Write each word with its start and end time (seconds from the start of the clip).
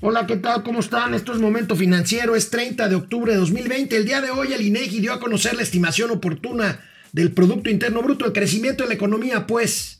Hola, 0.00 0.28
¿qué 0.28 0.36
tal? 0.36 0.62
¿Cómo 0.62 0.78
están? 0.78 1.12
Esto 1.12 1.32
es 1.32 1.40
Momento 1.40 1.74
Financiero, 1.74 2.36
es 2.36 2.50
30 2.50 2.88
de 2.88 2.94
octubre 2.94 3.32
de 3.32 3.38
2020. 3.38 3.96
El 3.96 4.04
día 4.04 4.20
de 4.20 4.30
hoy 4.30 4.52
el 4.52 4.64
INEGI 4.64 5.00
dio 5.00 5.12
a 5.12 5.18
conocer 5.18 5.56
la 5.56 5.62
estimación 5.62 6.12
oportuna 6.12 6.78
del 7.10 7.32
Producto 7.32 7.68
Interno 7.68 8.00
Bruto, 8.00 8.24
el 8.24 8.32
crecimiento 8.32 8.84
de 8.84 8.90
la 8.90 8.94
economía, 8.94 9.48
pues, 9.48 9.98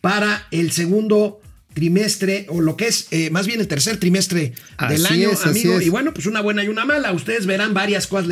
para 0.00 0.48
el 0.50 0.72
segundo 0.72 1.40
trimestre, 1.76 2.46
o 2.48 2.62
lo 2.62 2.74
que 2.74 2.86
es 2.86 3.06
eh, 3.10 3.28
más 3.28 3.46
bien 3.46 3.60
el 3.60 3.68
tercer 3.68 3.98
trimestre 3.98 4.54
del 4.88 5.04
año, 5.04 5.28
amigo. 5.44 5.78
Y 5.78 5.90
bueno, 5.90 6.14
pues 6.14 6.24
una 6.24 6.40
buena 6.40 6.64
y 6.64 6.68
una 6.68 6.86
mala. 6.86 7.12
Ustedes 7.12 7.44
verán 7.44 7.74
varias 7.74 8.06
cosas, 8.06 8.30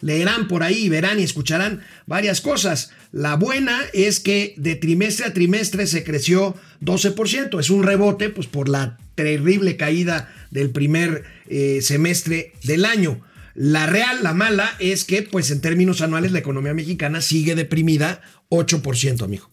leerán 0.00 0.48
por 0.48 0.62
ahí, 0.62 0.88
verán 0.88 1.20
y 1.20 1.22
escucharán 1.22 1.82
varias 2.06 2.40
cosas. 2.40 2.92
La 3.12 3.36
buena 3.36 3.78
es 3.92 4.18
que 4.18 4.54
de 4.56 4.76
trimestre 4.76 5.26
a 5.26 5.34
trimestre 5.34 5.86
se 5.86 6.04
creció 6.04 6.54
12%. 6.80 7.60
Es 7.60 7.68
un 7.68 7.82
rebote, 7.82 8.30
pues 8.30 8.46
por 8.46 8.70
la 8.70 8.96
terrible 9.14 9.76
caída 9.76 10.32
del 10.50 10.70
primer 10.70 11.24
eh, 11.50 11.80
semestre 11.82 12.54
del 12.64 12.86
año. 12.86 13.20
La 13.54 13.84
real, 13.84 14.22
la 14.22 14.32
mala, 14.32 14.74
es 14.78 15.04
que, 15.04 15.20
pues 15.20 15.50
en 15.50 15.60
términos 15.60 16.00
anuales, 16.00 16.32
la 16.32 16.38
economía 16.38 16.72
mexicana 16.72 17.20
sigue 17.20 17.54
deprimida 17.54 18.22
8%, 18.48 19.22
amigo. 19.22 19.50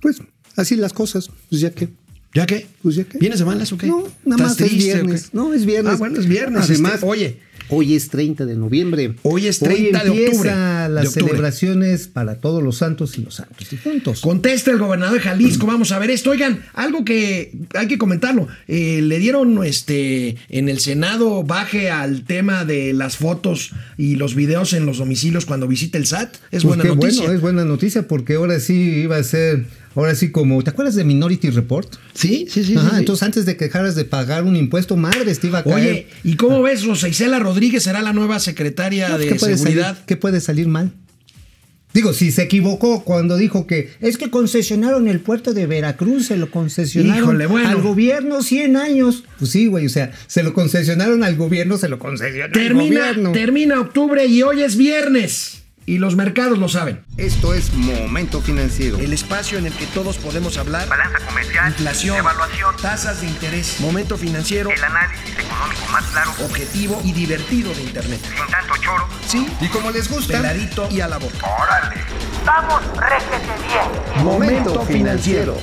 Pues 0.00 0.22
así 0.56 0.76
las 0.76 0.94
cosas, 0.94 1.28
pues 1.50 1.60
ya 1.60 1.72
que. 1.72 1.90
¿Ya 2.36 2.46
qué? 2.46 2.66
Pues 2.82 2.96
ya 2.96 3.04
qué. 3.04 3.16
¿Vienes 3.18 3.38
de 3.38 3.46
malas 3.46 3.72
o 3.72 3.78
qué? 3.78 3.86
No, 3.86 4.06
nada 4.26 4.44
más 4.44 4.60
es 4.60 4.76
viernes. 4.76 5.30
No, 5.32 5.54
es 5.54 5.64
viernes. 5.64 5.94
Ah, 5.94 5.96
bueno, 5.96 6.20
es 6.20 6.26
viernes. 6.26 6.64
Además, 6.68 6.94
este, 6.94 7.06
oye. 7.06 7.46
Hoy 7.68 7.94
es 7.94 8.10
30 8.10 8.46
de 8.46 8.54
noviembre. 8.54 9.14
Hoy 9.22 9.48
es 9.48 9.58
30 9.58 10.04
de 10.04 10.10
octubre. 10.10 10.50
las 10.88 11.12
celebraciones 11.12 12.06
para 12.06 12.36
todos 12.36 12.62
los 12.62 12.76
santos 12.76 13.18
y 13.18 13.22
los 13.22 13.34
santos 13.34 13.68
difuntos. 13.68 14.20
Contesta 14.20 14.70
el 14.70 14.78
gobernador 14.78 15.16
de 15.16 15.20
Jalisco. 15.20 15.66
Vamos 15.66 15.90
a 15.90 15.98
ver 15.98 16.10
esto. 16.10 16.30
Oigan, 16.30 16.62
algo 16.74 17.04
que 17.04 17.52
hay 17.74 17.88
que 17.88 17.98
comentarlo. 17.98 18.46
Eh, 18.68 19.00
le 19.02 19.18
dieron 19.18 19.64
este 19.64 20.36
en 20.48 20.68
el 20.68 20.78
Senado 20.78 21.42
baje 21.42 21.90
al 21.90 22.22
tema 22.24 22.64
de 22.64 22.92
las 22.92 23.16
fotos 23.16 23.72
y 23.96 24.14
los 24.14 24.36
videos 24.36 24.72
en 24.72 24.86
los 24.86 24.98
domicilios 24.98 25.44
cuando 25.44 25.66
visite 25.66 25.98
el 25.98 26.06
SAT. 26.06 26.34
Es 26.52 26.62
Pues 26.62 26.64
buena 26.64 26.84
noticia. 26.84 27.22
Bueno, 27.22 27.34
es 27.34 27.40
buena 27.40 27.64
noticia 27.64 28.06
porque 28.06 28.34
ahora 28.34 28.60
sí 28.60 28.74
iba 28.74 29.16
a 29.16 29.24
ser, 29.24 29.64
ahora 29.96 30.14
sí 30.14 30.30
como, 30.30 30.62
¿te 30.62 30.70
acuerdas 30.70 30.94
de 30.94 31.04
Minority 31.04 31.50
Report? 31.50 31.92
Sí, 32.14 32.46
sí, 32.50 32.62
sí. 32.64 32.74
Ajá, 32.76 32.84
sí, 32.90 32.94
sí. 32.94 32.98
entonces 33.00 33.22
antes 33.24 33.46
de 33.46 33.56
que 33.56 33.64
dejaras 33.66 33.94
de 33.96 34.04
pagar 34.04 34.44
un 34.44 34.54
impuesto, 34.56 34.96
madre, 34.96 35.34
te 35.34 35.46
iba 35.46 35.58
a 35.60 35.64
caer. 35.64 35.76
Oye, 35.76 36.06
¿y 36.24 36.36
cómo 36.36 36.62
ves? 36.62 36.84
Rosa 36.84 37.08
Isela 37.08 37.38
Rodríguez 37.38 37.82
será 37.82 38.02
la 38.02 38.12
nueva 38.12 38.38
secretaria 38.38 39.08
No, 39.08 39.18
de 39.18 39.28
¿qué 39.28 39.34
puede 39.34 39.56
Seguridad. 39.58 39.86
Salir, 39.94 40.04
¿Qué 40.06 40.16
puede 40.16 40.40
salir 40.40 40.68
mal? 40.68 40.92
Digo, 41.94 42.12
si 42.12 42.30
se 42.30 42.42
equivocó 42.42 43.04
cuando 43.04 43.38
dijo 43.38 43.66
que 43.66 43.88
es 44.02 44.18
que 44.18 44.28
concesionaron 44.30 45.08
el 45.08 45.20
puerto 45.20 45.54
de 45.54 45.66
Veracruz, 45.66 46.26
se 46.26 46.36
lo 46.36 46.50
concesionaron 46.50 47.22
Híjole, 47.22 47.46
bueno. 47.46 47.70
al 47.70 47.80
gobierno 47.80 48.42
100 48.42 48.76
años. 48.76 49.24
Pues 49.38 49.50
sí, 49.52 49.66
güey, 49.66 49.86
o 49.86 49.88
sea, 49.88 50.12
se 50.26 50.42
lo 50.42 50.52
concesionaron 50.52 51.24
al 51.24 51.36
gobierno, 51.36 51.78
se 51.78 51.88
lo 51.88 51.98
concesionaron 51.98 52.54
al 52.54 52.62
Termina, 52.62 53.00
gobierno. 53.00 53.32
termina 53.32 53.80
octubre 53.80 54.26
y 54.26 54.42
hoy 54.42 54.60
es 54.62 54.76
viernes. 54.76 55.55
Y 55.88 55.98
los 55.98 56.16
mercados 56.16 56.58
lo 56.58 56.68
saben. 56.68 57.04
Esto 57.16 57.54
es 57.54 57.72
Momento 57.74 58.42
Financiero. 58.42 58.98
El 58.98 59.12
espacio 59.12 59.56
en 59.56 59.66
el 59.66 59.72
que 59.72 59.86
todos 59.86 60.18
podemos 60.18 60.56
hablar. 60.58 60.88
balanza 60.88 61.20
comercial, 61.24 61.68
Inflación, 61.68 62.16
evaluación, 62.16 62.74
tasas 62.82 63.20
de 63.20 63.28
interés, 63.28 63.78
momento 63.78 64.18
financiero, 64.18 64.68
el 64.70 64.82
análisis 64.82 65.30
económico 65.38 65.86
más 65.92 66.04
claro, 66.06 66.32
objetivo 66.44 67.00
y 67.04 67.12
divertido 67.12 67.72
de 67.72 67.82
Internet. 67.84 68.20
sin 68.20 68.46
tanto 68.50 68.74
choro. 68.82 69.06
Sí, 69.28 69.46
Y 69.60 69.68
como 69.68 69.92
les 69.92 70.10
gusta, 70.10 70.38
peladito 70.38 70.88
y 70.90 71.00
a 71.00 71.06
la 71.06 71.18
boca. 71.18 71.36
¡Órale! 71.62 72.00
¡Vamos, 72.44 72.82
réjete 72.96 73.46
bien! 73.68 74.24
Momento 74.24 74.82
Financiero. 74.86 75.56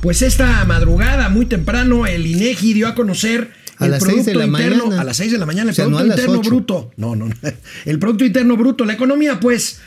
Pues 0.00 0.22
esta 0.22 0.64
madrugada, 0.64 1.28
muy 1.28 1.44
temprano, 1.44 2.06
el 2.06 2.26
INEGI 2.26 2.72
dio 2.72 2.88
a 2.88 2.94
conocer 2.94 3.52
A 3.84 3.86
el 3.86 3.92
las 3.92 4.02
Producto 4.02 4.30
de 4.30 4.34
la 4.36 4.44
Interno 4.46 4.84
mañana. 4.84 5.00
a 5.00 5.04
las 5.04 5.16
6 5.16 5.32
de 5.32 5.38
la 5.38 5.46
mañana, 5.46 5.70
el 5.70 5.72
O 5.72 5.74
sea, 5.74 5.84
no 5.86 5.96
Producto 5.98 6.20
Interno. 6.20 6.40
Bruto. 6.42 6.90
No, 6.96 7.16
no, 7.16 7.28
no. 7.28 7.34
El 7.84 7.98
Producto 7.98 8.24
Interno 8.24 8.56
Bruto, 8.56 8.84
la 8.84 8.92
economía, 8.94 9.40
pues 9.40 9.80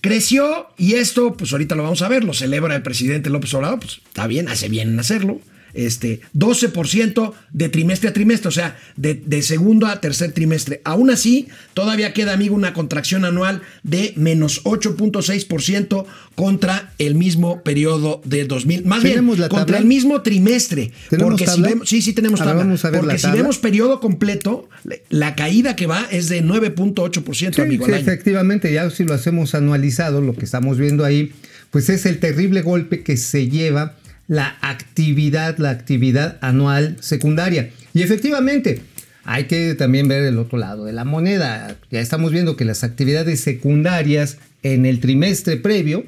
creció 0.00 0.68
y 0.76 0.94
esto, 0.94 1.34
pues 1.34 1.52
ahorita 1.52 1.74
lo 1.74 1.82
vamos 1.82 2.02
a 2.02 2.08
ver, 2.08 2.24
lo 2.24 2.34
celebra 2.34 2.76
el 2.76 2.82
presidente 2.82 3.30
López 3.30 3.54
Obrador, 3.54 3.80
pues 3.80 4.00
está 4.06 4.26
bien, 4.26 4.48
hace 4.48 4.68
bien 4.68 4.90
en 4.90 5.00
hacerlo. 5.00 5.40
Este, 5.74 6.20
12% 6.36 7.32
de 7.52 7.68
trimestre 7.68 8.08
a 8.08 8.12
trimestre, 8.12 8.48
o 8.48 8.52
sea, 8.52 8.76
de, 8.96 9.14
de 9.14 9.42
segundo 9.42 9.86
a 9.86 10.00
tercer 10.00 10.32
trimestre. 10.32 10.80
Aún 10.84 11.10
así, 11.10 11.48
todavía 11.74 12.12
queda, 12.12 12.32
amigo, 12.32 12.54
una 12.54 12.72
contracción 12.72 13.24
anual 13.24 13.60
de 13.82 14.12
menos 14.16 14.62
8.6% 14.64 16.04
contra 16.34 16.92
el 16.98 17.14
mismo 17.14 17.62
periodo 17.62 18.20
de 18.24 18.44
2000. 18.44 18.84
Más 18.84 19.02
bien, 19.02 19.14
¿Tenemos 19.16 19.38
la 19.38 19.48
contra 19.48 19.66
tabla? 19.66 19.78
el 19.78 19.86
mismo 19.86 20.22
trimestre. 20.22 20.92
¿Tenemos 21.10 21.32
Porque 21.32 21.44
tabla? 21.44 21.68
si 21.68 21.72
vemos, 21.74 21.88
sí, 21.88 22.02
sí 22.02 22.12
tenemos 22.12 22.40
tabla. 22.40 22.54
vamos 22.64 22.84
a 22.84 22.90
ver 22.90 23.00
porque 23.00 23.14
la 23.14 23.18
si 23.18 23.22
tabla. 23.24 23.42
vemos 23.42 23.58
periodo 23.58 24.00
completo, 24.00 24.68
la 25.10 25.34
caída 25.34 25.76
que 25.76 25.86
va 25.86 26.06
es 26.10 26.28
de 26.28 26.42
9.8%, 26.42 27.54
Sí, 27.54 27.60
amigo, 27.60 27.84
sí, 27.86 27.92
al 27.92 27.98
año. 27.98 28.02
efectivamente, 28.02 28.72
ya 28.72 28.90
si 28.90 29.04
lo 29.04 29.14
hacemos 29.14 29.54
anualizado, 29.54 30.20
lo 30.20 30.34
que 30.34 30.44
estamos 30.44 30.78
viendo 30.78 31.04
ahí, 31.04 31.32
pues 31.70 31.88
es 31.88 32.06
el 32.06 32.18
terrible 32.20 32.62
golpe 32.62 33.02
que 33.02 33.16
se 33.16 33.48
lleva 33.48 33.96
la 34.26 34.56
actividad, 34.60 35.58
la 35.58 35.70
actividad 35.70 36.38
anual 36.40 36.96
secundaria. 37.00 37.70
Y 37.92 38.02
efectivamente, 38.02 38.80
hay 39.24 39.44
que 39.44 39.74
también 39.74 40.08
ver 40.08 40.24
el 40.24 40.38
otro 40.38 40.58
lado 40.58 40.84
de 40.84 40.92
la 40.92 41.04
moneda. 41.04 41.76
Ya 41.90 42.00
estamos 42.00 42.32
viendo 42.32 42.56
que 42.56 42.64
las 42.64 42.84
actividades 42.84 43.40
secundarias 43.40 44.38
en 44.62 44.86
el 44.86 45.00
trimestre 45.00 45.56
previo, 45.56 46.04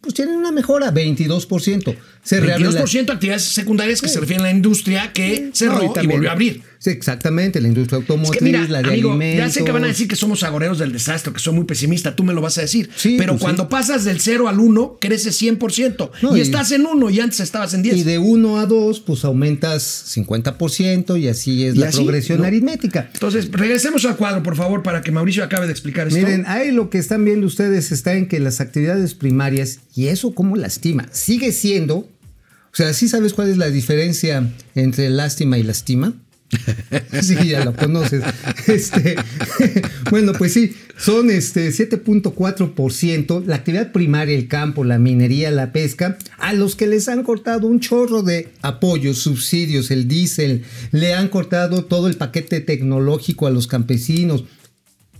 pues 0.00 0.14
tienen 0.14 0.36
una 0.36 0.50
mejora, 0.52 0.90
22%. 0.92 1.94
Se 2.22 2.38
reabre 2.40 2.64
la- 2.64 2.70
22% 2.82 3.06
de 3.06 3.12
actividades 3.12 3.44
secundarias 3.44 4.00
que 4.00 4.08
se 4.08 4.20
refieren 4.20 4.44
a 4.46 4.48
la 4.50 4.54
industria 4.54 5.12
que 5.12 5.50
cerró 5.54 5.92
No, 5.94 6.02
y, 6.02 6.06
volvió 6.06 6.28
a 6.28 6.32
abrir. 6.32 6.62
Sí, 6.78 6.88
exactamente, 6.90 7.60
la 7.60 7.68
industria 7.68 7.98
Es 7.98 8.02
automotriz, 8.02 8.38
que 8.38 8.44
mira, 8.44 8.66
la 8.68 8.80
de 8.82 8.88
amigo, 8.88 9.10
alimentos. 9.10 9.46
ya 9.46 9.50
sé 9.52 9.64
que 9.64 9.72
van 9.72 9.84
a 9.84 9.88
decir 9.88 10.08
que 10.08 10.16
somos 10.16 10.42
agoreros 10.42 10.78
del 10.78 10.92
desastre, 10.92 11.30
que 11.32 11.38
soy 11.38 11.52
muy 11.54 11.64
pesimista, 11.64 12.16
tú 12.16 12.24
me 12.24 12.32
lo 12.32 12.40
vas 12.40 12.56
a 12.56 12.62
decir. 12.62 12.88
Sí, 12.96 13.16
pero 13.18 13.32
pues 13.34 13.42
cuando 13.42 13.68
pasas 13.68 14.04
del 14.04 14.20
0 14.20 14.48
al 14.48 14.58
1, 14.60 14.96
creces 14.98 15.36
100%. 15.42 16.10
No, 16.22 16.34
y, 16.36 16.38
y- 16.38 16.42
estás 16.42 16.72
en 16.72 16.86
1 16.86 17.10
y 17.10 17.20
antes 17.20 17.40
estabas 17.40 17.74
en 17.74 17.82
10. 17.82 17.96
Y 17.96 18.02
de 18.04 18.18
1 18.18 18.58
a 18.58 18.64
2, 18.66 19.00
pues 19.00 19.24
aumentas 19.24 20.04
50% 20.16 21.16
y 21.20 21.28
así 21.28 21.64
es 21.66 21.74
Y 21.74 21.78
la 21.78 21.88
así, 21.88 21.98
progresión 21.98 22.40
¿no? 22.40 22.44
aritmética. 22.46 23.10
Entonces, 23.12 23.50
regresemos 23.52 24.04
al 24.06 24.16
cuadro, 24.16 24.42
por 24.42 24.56
favor, 24.56 24.82
para 24.82 25.02
que 25.02 25.10
Mauricio 25.12 25.44
acabe 25.44 25.66
de 25.66 25.72
explicar 25.72 26.08
esto. 26.08 26.18
Miren, 26.18 26.44
ahí 26.46 26.70
lo 26.70 26.88
que 26.90 26.98
están 26.98 27.24
viendo 27.24 27.46
ustedes 27.46 27.92
está 27.92 28.14
en 28.14 28.26
que 28.26 28.40
las 28.40 28.60
actividades 28.60 29.14
primarias, 29.14 29.80
y 29.94 30.08
eso 30.08 30.34
cómo 30.34 30.56
lastima, 30.56 31.08
sigue 31.12 31.52
siendo, 31.52 31.96
o 31.96 32.74
sea, 32.74 32.92
¿sí 32.94 33.08
sabes 33.08 33.34
cuál 33.34 33.48
es 33.50 33.56
la 33.56 33.70
diferencia 33.70 34.48
entre 34.74 35.10
lástima 35.10 35.58
y 35.58 35.62
lastima? 35.62 36.14
Sí, 37.22 37.36
ya 37.48 37.64
lo 37.64 37.74
conoces. 37.74 38.22
Este, 38.66 39.16
bueno, 40.10 40.32
pues 40.32 40.52
sí, 40.52 40.74
son 40.98 41.30
este 41.30 41.68
7.4%. 41.70 43.44
La 43.46 43.56
actividad 43.56 43.92
primaria, 43.92 44.36
el 44.36 44.48
campo, 44.48 44.84
la 44.84 44.98
minería, 44.98 45.50
la 45.50 45.72
pesca, 45.72 46.18
a 46.38 46.52
los 46.52 46.76
que 46.76 46.86
les 46.86 47.08
han 47.08 47.22
cortado 47.22 47.66
un 47.66 47.80
chorro 47.80 48.22
de 48.22 48.48
apoyos, 48.62 49.18
subsidios, 49.18 49.90
el 49.90 50.08
diésel, 50.08 50.64
le 50.92 51.14
han 51.14 51.28
cortado 51.28 51.84
todo 51.84 52.08
el 52.08 52.16
paquete 52.16 52.60
tecnológico 52.60 53.46
a 53.46 53.50
los 53.50 53.66
campesinos. 53.66 54.44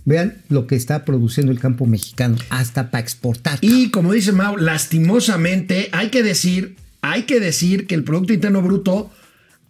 Vean 0.05 0.41
lo 0.49 0.67
que 0.67 0.75
está 0.75 1.05
produciendo 1.05 1.51
el 1.51 1.59
campo 1.59 1.85
mexicano, 1.85 2.37
hasta 2.49 2.89
para 2.89 3.01
exportar. 3.01 3.59
Y 3.61 3.91
como 3.91 4.13
dice 4.13 4.31
Mau, 4.31 4.57
lastimosamente 4.57 5.89
hay 5.91 6.09
que 6.09 6.23
decir, 6.23 6.75
hay 7.01 7.23
que 7.23 7.39
decir 7.39 7.87
que 7.87 7.95
el 7.95 8.03
Producto 8.03 8.33
Interno 8.33 8.61
Bruto 8.61 9.11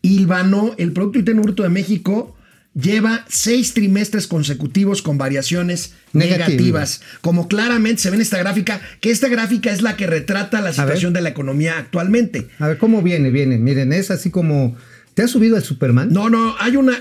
el 0.04 0.94
Producto 0.94 1.20
Interno 1.20 1.44
Bruto 1.44 1.64
de 1.64 1.70
México 1.70 2.36
lleva 2.74 3.26
seis 3.28 3.74
trimestres 3.74 4.28
consecutivos 4.28 5.02
con 5.02 5.18
variaciones 5.18 5.94
negativas, 6.14 7.02
como 7.22 7.48
claramente 7.48 8.02
se 8.02 8.10
ve 8.10 8.16
en 8.16 8.22
esta 8.22 8.38
gráfica, 8.38 8.82
que 9.02 9.12
esta 9.12 9.28
gráfica 9.28 9.72
es 9.72 9.82
la 9.82 9.98
que 9.98 10.08
retrata 10.08 10.62
la 10.62 10.72
situación 10.72 11.14
de 11.14 11.22
la 11.22 11.30
economía 11.30 11.78
actualmente. 11.78 12.48
A 12.60 12.70
ver, 12.70 12.78
¿cómo 12.78 13.02
viene? 13.02 13.30
Viene, 13.30 13.58
miren, 13.58 13.94
es 13.94 14.12
así 14.12 14.30
como... 14.30 14.76
¿Te 15.14 15.24
has 15.24 15.32
subido 15.32 15.58
al 15.58 15.64
Superman? 15.64 16.08
No, 16.14 16.30
no, 16.30 16.56
hay 16.58 16.78
una, 16.78 16.98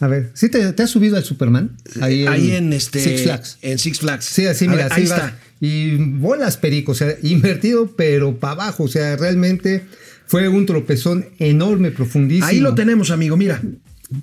A 0.00 0.08
ver, 0.08 0.30
¿sí 0.34 0.48
te, 0.48 0.72
te 0.72 0.82
has 0.82 0.90
subido 0.90 1.16
al 1.16 1.24
Superman? 1.24 1.76
ahí, 2.00 2.24
en, 2.52 2.72
este 2.72 3.00
Six 3.00 3.22
Flags. 3.22 3.58
en 3.60 3.78
Six 3.78 3.98
Flags. 4.00 4.24
Sí, 4.24 4.46
así, 4.46 4.66
mira, 4.66 4.84
ver, 4.84 4.92
ahí 4.94 5.04
está. 5.04 5.38
Y 5.60 5.96
bolas 5.96 6.56
perico, 6.56 6.92
o 6.92 6.94
sea, 6.94 7.14
invertido, 7.22 7.94
pero 7.96 8.38
para 8.38 8.54
abajo. 8.54 8.84
O 8.84 8.88
sea, 8.88 9.16
realmente 9.16 9.82
fue 10.26 10.48
un 10.48 10.64
tropezón 10.64 11.26
enorme, 11.38 11.90
profundísimo. 11.90 12.46
Ahí 12.46 12.60
lo 12.60 12.74
tenemos, 12.74 13.10
amigo, 13.10 13.36
mira. 13.36 13.60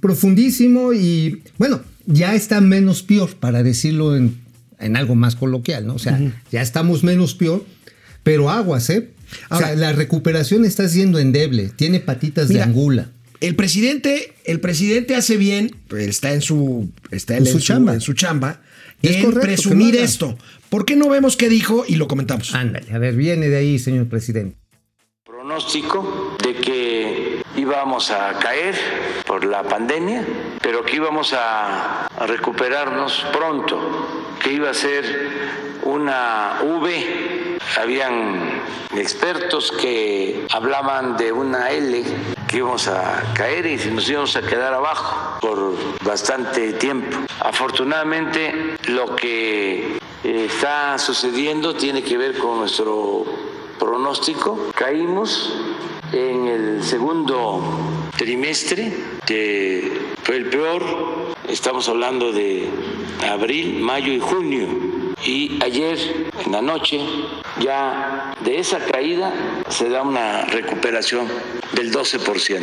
Profundísimo 0.02 0.94
y, 0.94 1.44
bueno, 1.60 1.82
ya 2.08 2.34
está 2.34 2.60
menos 2.60 3.04
peor, 3.04 3.36
para 3.36 3.62
decirlo 3.62 4.16
en, 4.16 4.36
en 4.80 4.96
algo 4.98 5.16
más 5.16 5.36
coloquial, 5.36 5.86
¿no? 5.86 5.94
O 5.94 6.00
sea, 6.00 6.20
ya 6.52 6.62
estamos 6.62 7.04
menos 7.04 7.36
peor, 7.36 7.64
pero 8.24 8.50
aguas, 8.50 8.90
¿eh? 8.90 9.12
O 9.50 9.58
sea, 9.58 9.76
la 9.76 9.94
recuperación 9.94 10.66
está 10.66 10.88
siendo 10.90 11.20
endeble, 11.20 11.70
tiene 11.76 12.00
patitas 12.00 12.50
Mira, 12.50 12.64
de 12.64 12.70
angula. 12.70 13.12
El 13.42 13.56
presidente, 13.56 14.34
el 14.48 14.60
presidente 14.60 15.16
hace 15.16 15.38
bien, 15.38 15.76
pues, 15.88 16.08
está 16.08 16.34
en 16.34 16.42
su, 16.42 16.90
está 17.12 17.38
En 17.38 17.46
su 17.46 17.60
chamba. 17.60 17.94
en 17.94 18.02
su 18.02 18.14
chamba, 18.14 18.62
Es 19.02 19.18
en 19.18 19.24
correcto 19.26 19.42
presumir 19.46 19.96
esto. 19.96 20.38
¿Por 20.70 20.86
qué 20.86 20.96
no 20.96 21.10
vemos 21.10 21.38
qué 21.38 21.50
dijo 21.50 21.84
y 21.88 21.96
lo 21.96 22.08
comentamos? 22.08 22.56
Ándale, 22.56 22.92
a 22.94 22.98
ver, 22.98 23.16
viene 23.16 23.50
de 23.50 23.58
ahí, 23.58 23.78
señor 23.78 24.08
presidente. 24.08 24.58
pronóstico 25.26 26.36
de 26.44 26.56
que 26.56 27.42
íbamos 27.58 28.10
a 28.12 28.38
caer 28.40 28.76
por 29.26 29.46
la 29.46 29.64
pandemia, 29.64 30.26
pero 30.62 30.84
que 30.84 30.96
íbamos 30.96 31.34
a, 31.34 32.08
a 32.08 32.28
recuperarnos 32.28 33.26
pronto, 33.32 34.36
que 34.42 34.54
iba 34.54 34.70
a 34.70 34.74
ser 34.74 35.04
una 35.84 36.60
V. 36.64 37.58
Habían 37.82 38.62
expertos 38.98 39.72
que 39.72 40.46
hablaban 40.52 41.18
de 41.18 41.32
una 41.32 41.72
L 41.72 42.04
que 42.48 42.58
íbamos 42.58 42.88
a 42.88 43.34
caer 43.34 43.66
y 43.66 43.76
nos 43.92 44.10
íbamos 44.10 44.36
a 44.36 44.42
quedar 44.42 44.74
abajo 44.74 45.40
por 45.42 45.76
bastante 46.04 46.74
tiempo. 46.74 47.18
Afortunadamente 47.42 48.78
lo 48.88 49.16
que 49.16 49.98
eh, 50.24 50.46
está 50.46 50.98
sucediendo 50.98 51.76
tiene 51.76 52.02
que 52.02 52.18
ver 52.18 52.38
con 52.38 52.60
nuestro 52.60 53.26
pronóstico. 53.78 54.70
Caímos 54.74 55.54
en 56.14 56.48
el 56.48 56.84
segundo 56.84 57.62
trimestre, 58.16 58.96
que 59.26 60.16
fue 60.24 60.38
el 60.38 60.50
peor. 60.50 60.84
Estamos 61.48 61.90
hablando 61.90 62.32
de 62.32 62.70
abril, 63.30 63.80
mayo 63.80 64.12
y 64.14 64.20
junio. 64.20 64.68
Y 65.26 65.62
ayer 65.64 66.30
en 66.46 66.52
la 66.52 66.62
noche 66.62 67.02
ya 67.60 68.34
de 68.42 68.60
esa 68.60 68.80
caída 68.80 69.34
se 69.70 69.90
da 69.90 70.02
una 70.02 70.46
recuperación 70.46 71.28
del 71.76 71.92
12%. 71.92 72.62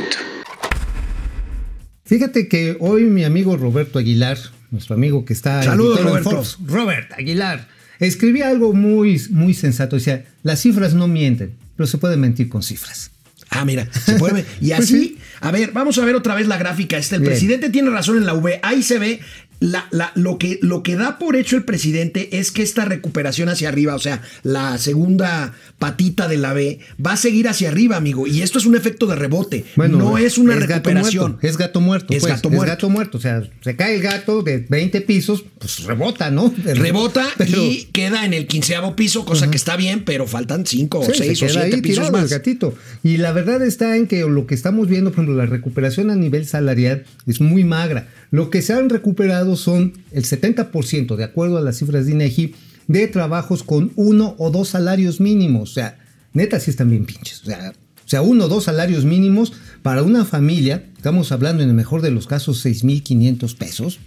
Fíjate 2.04 2.48
que 2.48 2.76
hoy 2.80 3.04
mi 3.04 3.24
amigo 3.24 3.56
Roberto 3.56 3.98
Aguilar, 3.98 4.38
nuestro 4.70 4.94
amigo 4.94 5.24
que 5.24 5.32
está 5.32 5.62
Saludos, 5.62 6.00
en 6.00 6.04
Roberto. 6.06 6.30
Forbes, 6.30 6.56
Robert 6.66 7.12
Aguilar, 7.12 7.68
escribía 7.98 8.48
algo 8.48 8.72
muy, 8.74 9.20
muy 9.30 9.54
sensato. 9.54 9.96
Decía, 9.96 10.24
las 10.42 10.60
cifras 10.60 10.94
no 10.94 11.08
mienten, 11.08 11.54
pero 11.76 11.86
se 11.86 11.98
puede 11.98 12.16
mentir 12.16 12.48
con 12.48 12.62
cifras. 12.62 13.10
Ah, 13.50 13.64
mira, 13.64 13.88
se 13.92 14.14
puede. 14.16 14.44
Y 14.60 14.68
Pues 14.70 14.80
así, 14.80 15.00
sí. 15.00 15.18
a 15.40 15.50
ver, 15.52 15.70
vamos 15.72 15.96
a 15.98 16.04
ver 16.04 16.14
otra 16.16 16.34
vez 16.34 16.46
la 16.48 16.58
gráfica 16.58 16.96
esta. 16.98 17.16
El 17.16 17.22
Bien. 17.22 17.32
presidente 17.32 17.70
tiene 17.70 17.90
razón 17.90 18.16
en 18.18 18.26
la 18.26 18.34
V. 18.34 18.58
Ahí 18.62 18.82
se 18.82 18.98
ve 18.98 19.20
la, 19.60 19.86
la- 19.90 20.12
lo, 20.14 20.38
que, 20.38 20.58
lo 20.62 20.82
que 20.82 20.96
da 20.96 21.18
por 21.18 21.36
hecho 21.36 21.56
el 21.56 21.64
presidente 21.64 22.38
es 22.38 22.50
que 22.50 22.62
esta 22.62 22.84
recuperación 22.84 23.48
hacia 23.48 23.68
arriba, 23.68 23.94
o 23.94 23.98
sea, 23.98 24.20
la 24.42 24.76
segunda 24.78 25.52
patita 25.78 26.28
de 26.28 26.36
la 26.36 26.52
B, 26.52 26.80
va 27.04 27.12
a 27.12 27.16
seguir 27.16 27.48
hacia 27.48 27.68
arriba, 27.68 27.96
amigo. 27.96 28.26
Y 28.26 28.42
esto 28.42 28.58
es 28.58 28.66
un 28.66 28.76
efecto 28.76 29.06
de 29.06 29.16
rebote. 29.16 29.64
no 29.76 30.18
es 30.18 30.38
una 30.38 30.54
recuperación. 30.56 31.32
muerto, 31.32 31.46
es 31.46 31.56
gato 31.56 31.80
muerto. 31.80 32.14
Es 32.14 32.20
pues, 32.22 32.32
gato 32.34 32.50
muerto. 32.50 32.64
Es 32.64 32.70
gato 32.70 32.88
muerto. 32.90 33.18
O 33.18 33.20
sea, 33.20 33.42
se 33.62 33.76
cae 33.76 33.96
el 33.96 34.02
gato 34.02 34.42
de 34.42 34.66
20 34.68 35.00
pisos, 35.02 35.44
pues 35.58 35.84
rebota, 35.84 36.30
¿no? 36.30 36.52
Rebota 36.64 37.26
Pero- 37.38 37.62
y 37.64 37.88
queda 37.92 38.24
en 38.24 38.34
el 38.34 38.46
quinceavo 38.46 38.96
piso, 38.96 39.24
cosa 39.24 39.50
que 39.50 39.56
está 39.56 39.76
bien, 39.76 40.04
pero 40.04 40.26
faltan 40.26 40.66
cinco 40.66 41.00
o 41.00 41.04
Sí, 41.04 41.12
seis 41.16 41.38
se 41.38 41.44
o 41.46 41.48
queda 41.48 41.60
siete 41.62 41.76
ahí 41.76 41.82
pisos 41.82 41.96
tirado 42.06 42.12
más. 42.12 42.22
el 42.24 42.38
gatito. 42.38 42.74
Y 43.02 43.16
la 43.18 43.32
verdad 43.32 43.62
está 43.62 43.96
en 43.96 44.06
que 44.06 44.20
lo 44.20 44.46
que 44.46 44.54
estamos 44.54 44.88
viendo, 44.88 45.10
por 45.10 45.24
ejemplo, 45.24 45.36
la 45.42 45.46
recuperación 45.46 46.10
a 46.10 46.16
nivel 46.16 46.46
salarial 46.46 47.04
es 47.26 47.40
muy 47.40 47.64
magra. 47.64 48.08
Lo 48.30 48.50
que 48.50 48.62
se 48.62 48.72
han 48.72 48.88
recuperado 48.90 49.53
son 49.56 49.92
el 50.12 50.24
70%, 50.24 51.16
de 51.16 51.24
acuerdo 51.24 51.58
a 51.58 51.60
las 51.60 51.78
cifras 51.78 52.06
de 52.06 52.12
INEGI, 52.12 52.54
de 52.86 53.08
trabajos 53.08 53.62
con 53.62 53.92
uno 53.96 54.34
o 54.38 54.50
dos 54.50 54.68
salarios 54.68 55.20
mínimos. 55.20 55.70
O 55.70 55.74
sea, 55.74 55.98
neta 56.32 56.60
sí 56.60 56.70
están 56.70 56.90
bien 56.90 57.06
pinches. 57.06 57.42
O 57.42 57.46
sea, 57.46 57.72
o 58.04 58.08
sea, 58.08 58.22
uno 58.22 58.44
o 58.44 58.48
dos 58.48 58.64
salarios 58.64 59.04
mínimos 59.04 59.52
para 59.82 60.02
una 60.02 60.24
familia, 60.24 60.84
estamos 60.96 61.32
hablando 61.32 61.62
en 61.62 61.70
el 61.70 61.74
mejor 61.74 62.02
de 62.02 62.10
los 62.10 62.26
casos 62.26 62.64
6.500 62.64 63.56
pesos, 63.56 63.98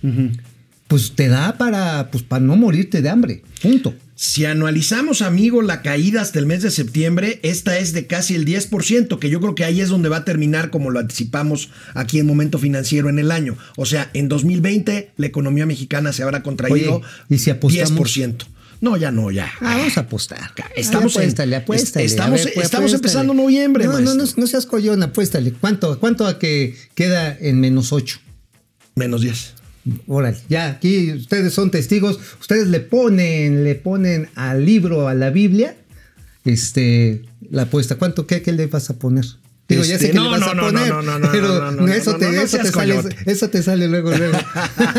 pues 0.87 1.13
te 1.15 1.27
da 1.27 1.57
para, 1.57 2.09
pues, 2.11 2.23
para 2.23 2.43
no 2.43 2.55
morirte 2.55 3.01
de 3.01 3.09
hambre. 3.09 3.43
Punto. 3.61 3.93
Si 4.15 4.45
analizamos, 4.45 5.21
amigo, 5.21 5.61
la 5.61 5.83
caída 5.83 6.21
hasta 6.21 6.39
el 6.39 6.47
mes 6.47 6.63
de 6.63 6.71
septiembre, 6.71 7.39
esta 7.43 7.77
es 7.77 7.93
de 7.93 8.07
casi 8.07 8.33
el 8.33 8.45
10%, 8.45 9.19
que 9.19 9.29
yo 9.29 9.39
creo 9.39 9.53
que 9.53 9.63
ahí 9.63 9.79
es 9.79 9.89
donde 9.89 10.09
va 10.09 10.17
a 10.17 10.25
terminar, 10.25 10.71
como 10.71 10.89
lo 10.89 10.99
anticipamos 10.99 11.69
aquí 11.93 12.17
en 12.19 12.25
Momento 12.25 12.57
Financiero 12.57 13.09
en 13.09 13.19
el 13.19 13.31
año. 13.31 13.57
O 13.75 13.85
sea, 13.85 14.09
en 14.13 14.27
2020 14.27 15.11
la 15.17 15.25
economía 15.27 15.67
mexicana 15.67 16.13
se 16.13 16.23
habrá 16.23 16.41
contraído 16.41 16.95
Oye, 16.97 17.05
¿y 17.29 17.37
si 17.37 17.51
apostamos? 17.51 17.91
10%. 17.91 18.45
No, 18.81 18.95
ya 18.97 19.11
no, 19.11 19.29
ya. 19.31 19.51
Ah, 19.59 19.75
vamos 19.77 19.97
a 19.97 20.01
apostar. 20.01 20.51
Estamos 20.75 21.15
en- 21.15 21.21
Ay, 21.21 21.25
apuéstale, 21.27 21.55
apuéstale. 21.55 22.05
est- 22.05 22.11
estamos- 22.13 22.43
ver, 22.43 22.53
pues, 22.53 22.65
estamos 22.65 22.89
apuéstale. 22.91 22.95
empezando 22.95 23.33
noviembre, 23.33 23.85
No, 23.85 23.99
no, 23.99 24.13
no, 24.15 24.23
no 24.35 24.47
seas 24.47 24.65
collón, 24.65 25.01
apuéstale. 25.03 25.51
¿Cuánto, 25.53 25.99
cuánto 25.99 26.25
a 26.27 26.39
que 26.39 26.75
queda 26.95 27.35
en 27.39 27.59
menos 27.59 27.91
8? 27.93 28.19
Menos 28.95 29.21
10. 29.21 29.53
Órale, 30.07 30.37
ya 30.49 30.67
aquí 30.67 31.13
ustedes 31.13 31.53
son 31.53 31.71
testigos. 31.71 32.19
Ustedes 32.39 32.67
le 32.67 32.79
ponen, 32.79 33.63
le 33.63 33.75
ponen 33.75 34.29
al 34.35 34.65
libro, 34.65 35.07
a 35.07 35.13
la 35.13 35.29
Biblia, 35.29 35.75
este, 36.45 37.23
la 37.49 37.63
apuesta. 37.63 37.95
¿Cuánto 37.95 38.27
qué, 38.27 38.41
qué 38.41 38.51
le 38.51 38.67
vas 38.67 38.89
a 38.89 38.97
poner? 38.99 39.25
Digo, 39.67 39.83
ya 39.83 39.97
sé 39.99 40.05
Este, 40.05 40.11
que 40.11 40.15
no, 40.15 40.23
le 40.23 40.29
vas 40.29 40.39
no, 40.39 40.47
a 40.47 40.53
no, 40.53 40.61
poner, 40.63 40.89
no, 40.89 41.01
no, 41.01 41.19
no, 41.19 41.31
pero 41.31 41.47
no, 41.47 41.71
no, 41.71 41.87
no, 41.87 41.93
eso 41.93 42.17
te, 42.17 43.61
sale, 43.61 43.87
luego, 43.89 44.15
luego. 44.15 44.37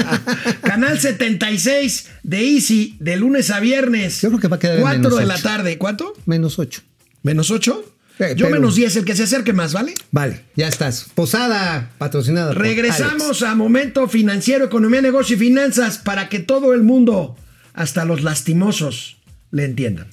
Canal 0.63 1.01
76 1.01 2.07
de 2.23 2.55
Easy, 2.55 2.97
de 3.01 3.17
lunes 3.17 3.51
a 3.51 3.61
viernes. 3.61 4.21
Yo 4.21 4.29
creo 4.29 4.41
que 4.41 4.49
va 4.49 4.57
a 4.57 4.59
quedar 4.59 4.77
en 4.77 4.83
4 4.83 5.01
menos 5.01 5.19
de 5.19 5.27
la 5.27 5.41
tarde. 5.41 5.79
¿Cuánto? 5.79 6.13
menos 6.27 6.59
8. 6.59 6.83
¿Menos 7.23 7.51
8? 7.51 7.83
Eh, 8.19 8.35
Yo 8.37 8.51
menos 8.51 8.75
10, 8.75 8.97
el 8.97 9.05
que 9.05 9.15
se 9.15 9.23
acerque 9.23 9.53
más, 9.53 9.73
¿vale? 9.73 9.95
Vale, 10.11 10.41
ya 10.57 10.67
estás. 10.67 11.07
Posada 11.15 11.93
patrocinada. 11.99 12.53
por 12.53 12.63
Regresamos 12.63 13.43
a 13.43 13.55
Momento 13.55 14.09
Financiero, 14.09 14.65
Economía, 14.65 15.01
Negocio 15.01 15.37
y 15.37 15.39
Finanzas 15.39 15.99
para 15.99 16.29
que 16.29 16.41
todo 16.41 16.75
el 16.75 16.83
mundo, 16.83 17.37
hasta 17.75 18.05
los 18.05 18.23
lastimosos, 18.23 19.19
le 19.53 19.65
entiendan. 19.65 20.09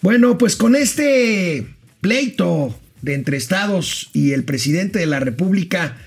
Bueno, 0.00 0.38
pues 0.38 0.56
con 0.56 0.74
este 0.74 1.66
pleito 2.00 2.78
de 3.02 3.14
entre 3.14 3.36
estados 3.36 4.08
y 4.14 4.32
el 4.32 4.44
presidente 4.44 4.98
de 4.98 5.06
la 5.06 5.20
República, 5.20 5.98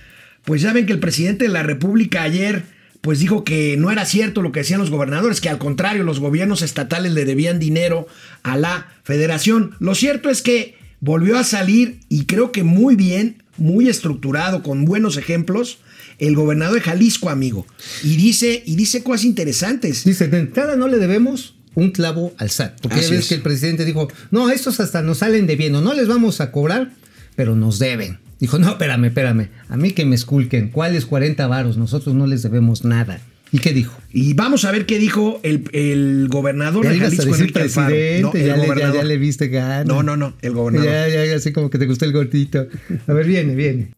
pues 0.45 0.61
ya 0.61 0.73
ven 0.73 0.87
que 0.87 0.93
el 0.93 0.99
presidente 0.99 1.45
de 1.45 1.51
la 1.51 1.61
República 1.61 2.23
ayer 2.23 2.63
pues 3.01 3.19
dijo 3.19 3.43
que 3.43 3.75
no 3.77 3.91
era 3.91 4.05
cierto 4.05 4.41
lo 4.41 4.51
que 4.51 4.61
decían 4.61 4.79
los 4.79 4.91
gobernadores, 4.91 5.41
que 5.41 5.49
al 5.49 5.57
contrario 5.57 6.03
los 6.03 6.19
gobiernos 6.19 6.61
estatales 6.61 7.11
le 7.13 7.25
debían 7.25 7.59
dinero 7.59 8.07
a 8.43 8.57
la 8.57 8.87
federación. 9.03 9.75
Lo 9.79 9.95
cierto 9.95 10.29
es 10.29 10.41
que 10.41 10.77
volvió 10.99 11.37
a 11.37 11.43
salir 11.43 11.99
y 12.09 12.25
creo 12.25 12.51
que 12.51 12.63
muy 12.63 12.95
bien, 12.95 13.43
muy 13.57 13.89
estructurado, 13.89 14.61
con 14.61 14.85
buenos 14.85 15.17
ejemplos, 15.17 15.79
el 16.19 16.35
gobernador 16.35 16.75
de 16.75 16.81
Jalisco, 16.81 17.29
amigo. 17.29 17.65
Y 18.03 18.15
dice, 18.15 18.61
y 18.65 18.75
dice 18.75 19.03
cosas 19.03 19.25
interesantes. 19.25 20.03
Dice, 20.03 20.27
de 20.27 20.39
entrada 20.39 20.75
no 20.75 20.87
le 20.87 20.97
debemos 20.97 21.55
un 21.73 21.89
clavo 21.89 22.33
al 22.37 22.51
SAT. 22.51 22.81
Porque 22.81 23.01
ya 23.01 23.09
ves 23.09 23.19
es. 23.21 23.27
que 23.29 23.35
el 23.35 23.41
presidente 23.41 23.83
dijo, 23.83 24.07
no, 24.29 24.51
estos 24.51 24.79
hasta 24.79 25.01
nos 25.01 25.19
salen 25.19 25.47
debiendo, 25.47 25.81
no 25.81 25.93
les 25.93 26.07
vamos 26.07 26.39
a 26.39 26.51
cobrar, 26.51 26.91
pero 27.35 27.55
nos 27.55 27.79
deben. 27.79 28.19
Dijo, 28.41 28.59
no, 28.59 28.69
espérame, 28.71 29.05
espérame, 29.05 29.47
a 29.69 29.77
mí 29.77 29.91
que 29.91 30.03
me 30.03 30.15
esculquen, 30.15 30.69
¿cuáles 30.69 31.05
40 31.05 31.47
varos? 31.47 31.77
Nosotros 31.77 32.13
no 32.15 32.27
les 32.27 32.41
debemos 32.41 32.83
nada. 32.83 33.21
¿Y 33.53 33.59
qué 33.59 33.71
dijo? 33.73 33.97
Y 34.11 34.33
vamos 34.33 34.65
a 34.65 34.71
ver 34.71 34.85
qué 34.85 34.97
dijo 34.97 35.39
el, 35.43 35.69
el 35.73 36.27
gobernador 36.29 36.83
Ya 36.85 36.89
de 36.91 36.95
le 36.95 37.01
ibas 37.05 37.13
a 37.13 37.15
Jalisco, 37.17 37.31
decir 37.31 37.43
Enrique 37.43 37.61
Alfaro. 37.61 37.87
presidente, 37.87 38.21
No, 38.21 38.31
el 38.33 38.39
le, 38.41 38.47
ya- 38.47 38.57
gobernador. 38.57 38.95
ya 38.95 39.03
le 39.03 39.17
viste 39.17 39.47
gana. 39.49 39.83
No, 39.83 40.03
no, 40.03 40.17
no, 40.17 40.33
el 40.41 40.53
gobernador. 40.53 40.89
Ya, 40.89 41.07
ya, 41.07 41.25
ya, 41.25 41.35
así 41.35 41.53
como 41.53 41.69
que 41.69 41.77
te 41.77 41.85
gustó 41.85 42.05
el 42.05 42.13
gordito. 42.13 42.65
A 43.07 43.13
ver, 43.13 43.25
viene, 43.27 43.53
viene. 43.55 43.93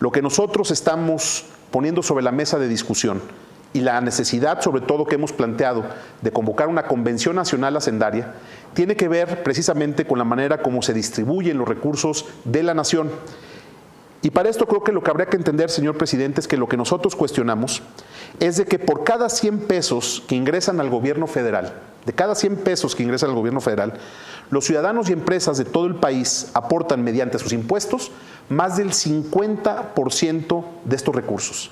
Lo 0.00 0.10
que 0.10 0.22
nosotros 0.22 0.70
estamos 0.70 1.44
poniendo 1.70 2.02
sobre 2.02 2.24
la 2.24 2.32
mesa 2.32 2.58
de 2.58 2.68
discusión 2.68 3.20
y 3.74 3.80
la 3.80 4.00
necesidad, 4.00 4.60
sobre 4.60 4.82
todo, 4.82 5.06
que 5.06 5.14
hemos 5.16 5.32
planteado 5.32 5.84
de 6.20 6.30
convocar 6.30 6.68
una 6.68 6.84
convención 6.84 7.36
nacional 7.36 7.76
hacendaria, 7.76 8.34
tiene 8.74 8.96
que 8.96 9.08
ver 9.08 9.42
precisamente 9.42 10.06
con 10.06 10.18
la 10.18 10.24
manera 10.24 10.62
como 10.62 10.82
se 10.82 10.94
distribuyen 10.94 11.58
los 11.58 11.68
recursos 11.68 12.26
de 12.44 12.62
la 12.62 12.74
nación. 12.74 13.10
Y 14.22 14.30
para 14.30 14.48
esto 14.48 14.66
creo 14.66 14.84
que 14.84 14.92
lo 14.92 15.02
que 15.02 15.10
habría 15.10 15.26
que 15.26 15.36
entender, 15.36 15.68
señor 15.68 15.96
presidente, 15.96 16.40
es 16.40 16.46
que 16.46 16.56
lo 16.56 16.68
que 16.68 16.76
nosotros 16.76 17.16
cuestionamos 17.16 17.82
es 18.38 18.56
de 18.56 18.66
que 18.66 18.78
por 18.78 19.02
cada 19.02 19.28
100 19.28 19.60
pesos 19.60 20.22
que 20.28 20.36
ingresan 20.36 20.78
al 20.78 20.90
gobierno 20.90 21.26
federal, 21.26 21.74
de 22.06 22.12
cada 22.12 22.36
100 22.36 22.58
pesos 22.58 22.94
que 22.94 23.02
ingresan 23.02 23.30
al 23.30 23.36
gobierno 23.36 23.60
federal, 23.60 23.94
los 24.50 24.64
ciudadanos 24.64 25.10
y 25.10 25.12
empresas 25.12 25.58
de 25.58 25.64
todo 25.64 25.86
el 25.86 25.96
país 25.96 26.50
aportan 26.54 27.02
mediante 27.02 27.38
sus 27.40 27.52
impuestos 27.52 28.12
más 28.48 28.76
del 28.76 28.90
50% 28.90 30.64
de 30.84 30.96
estos 30.96 31.14
recursos. 31.14 31.70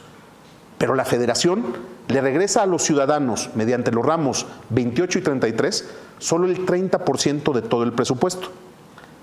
Pero 0.78 0.94
la 0.94 1.04
federación 1.04 1.62
le 2.10 2.20
regresa 2.20 2.62
a 2.62 2.66
los 2.66 2.82
ciudadanos, 2.82 3.50
mediante 3.54 3.92
los 3.92 4.04
ramos 4.04 4.46
28 4.70 5.18
y 5.18 5.22
33, 5.22 5.88
solo 6.18 6.46
el 6.46 6.66
30% 6.66 7.52
de 7.52 7.62
todo 7.62 7.82
el 7.82 7.92
presupuesto. 7.92 8.48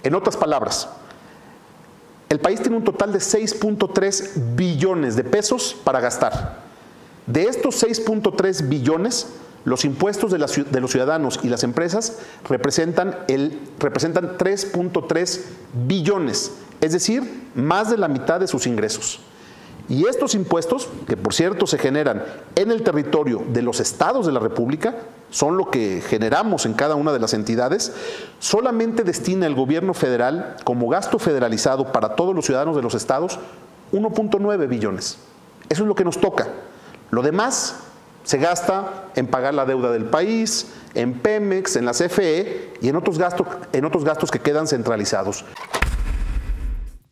En 0.04 0.16
otras 0.16 0.38
palabras, 0.38 0.90
el 2.30 2.40
país 2.40 2.62
tiene 2.62 2.78
un 2.78 2.84
total 2.84 3.14
de 3.14 3.20
6.3 3.20 4.56
billones 4.56 5.16
de 5.16 5.24
pesos 5.24 5.76
para 5.84 6.00
gastar. 6.00 6.60
De 7.26 7.44
estos 7.44 7.84
6.3 7.84 8.68
billones, 8.68 9.28
los 9.66 9.86
impuestos 9.86 10.32
de, 10.32 10.38
de 10.38 10.82
los 10.82 10.92
ciudadanos 10.92 11.40
y 11.44 11.50
las 11.50 11.64
empresas 11.64 12.20
representan, 12.48 13.18
el, 13.28 13.60
representan 13.80 14.38
3.3 14.38 15.42
billones, 15.88 16.54
es 16.80 16.94
decir, 16.94 17.50
más 17.56 17.90
de 17.90 17.98
la 17.98 18.08
mitad 18.08 18.40
de 18.40 18.48
sus 18.48 18.68
ingresos. 18.68 19.20
Y 19.90 20.06
estos 20.06 20.36
impuestos, 20.36 20.90
que 21.08 21.16
por 21.16 21.34
cierto 21.34 21.66
se 21.66 21.78
generan 21.78 22.24
en 22.56 22.72
el 22.72 22.84
territorio 22.84 23.44
de 23.54 23.62
los 23.62 23.80
estados 23.80 24.26
de 24.26 24.34
la 24.34 24.40
República, 24.40 24.96
son 25.30 25.58
lo 25.58 25.70
que 25.70 26.02
generamos 26.06 26.66
en 26.66 26.74
cada 26.74 26.96
una 26.96 27.14
de 27.14 27.20
las 27.20 27.34
entidades, 27.34 27.94
solamente 28.40 29.04
destina 29.04 29.46
el 29.46 29.56
gobierno 29.56 29.94
federal 29.94 30.56
como 30.64 30.90
gasto 30.90 31.20
federalizado 31.20 31.92
para 31.92 32.16
todos 32.16 32.36
los 32.36 32.46
ciudadanos 32.46 32.76
de 32.76 32.82
los 32.82 32.96
estados 32.96 33.40
1.9 33.94 34.68
billones. 34.68 35.18
Eso 35.70 35.84
es 35.84 35.88
lo 35.88 35.96
que 35.96 36.04
nos 36.04 36.20
toca. 36.20 36.48
Lo 37.12 37.22
demás 37.22 37.76
se 38.24 38.38
gasta 38.38 39.06
en 39.16 39.28
pagar 39.28 39.54
la 39.54 39.66
deuda 39.66 39.92
del 39.92 40.06
país, 40.06 40.68
en 40.96 41.14
Pemex, 41.14 41.78
en 41.78 41.86
la 41.86 41.94
CFE 41.94 42.74
y 42.82 42.90
en 42.90 42.96
otros 42.98 43.18
gastos, 43.18 43.48
en 43.72 43.86
otros 43.86 44.04
gastos 44.04 44.32
que 44.32 44.40
quedan 44.40 44.68
centralizados. 44.68 45.46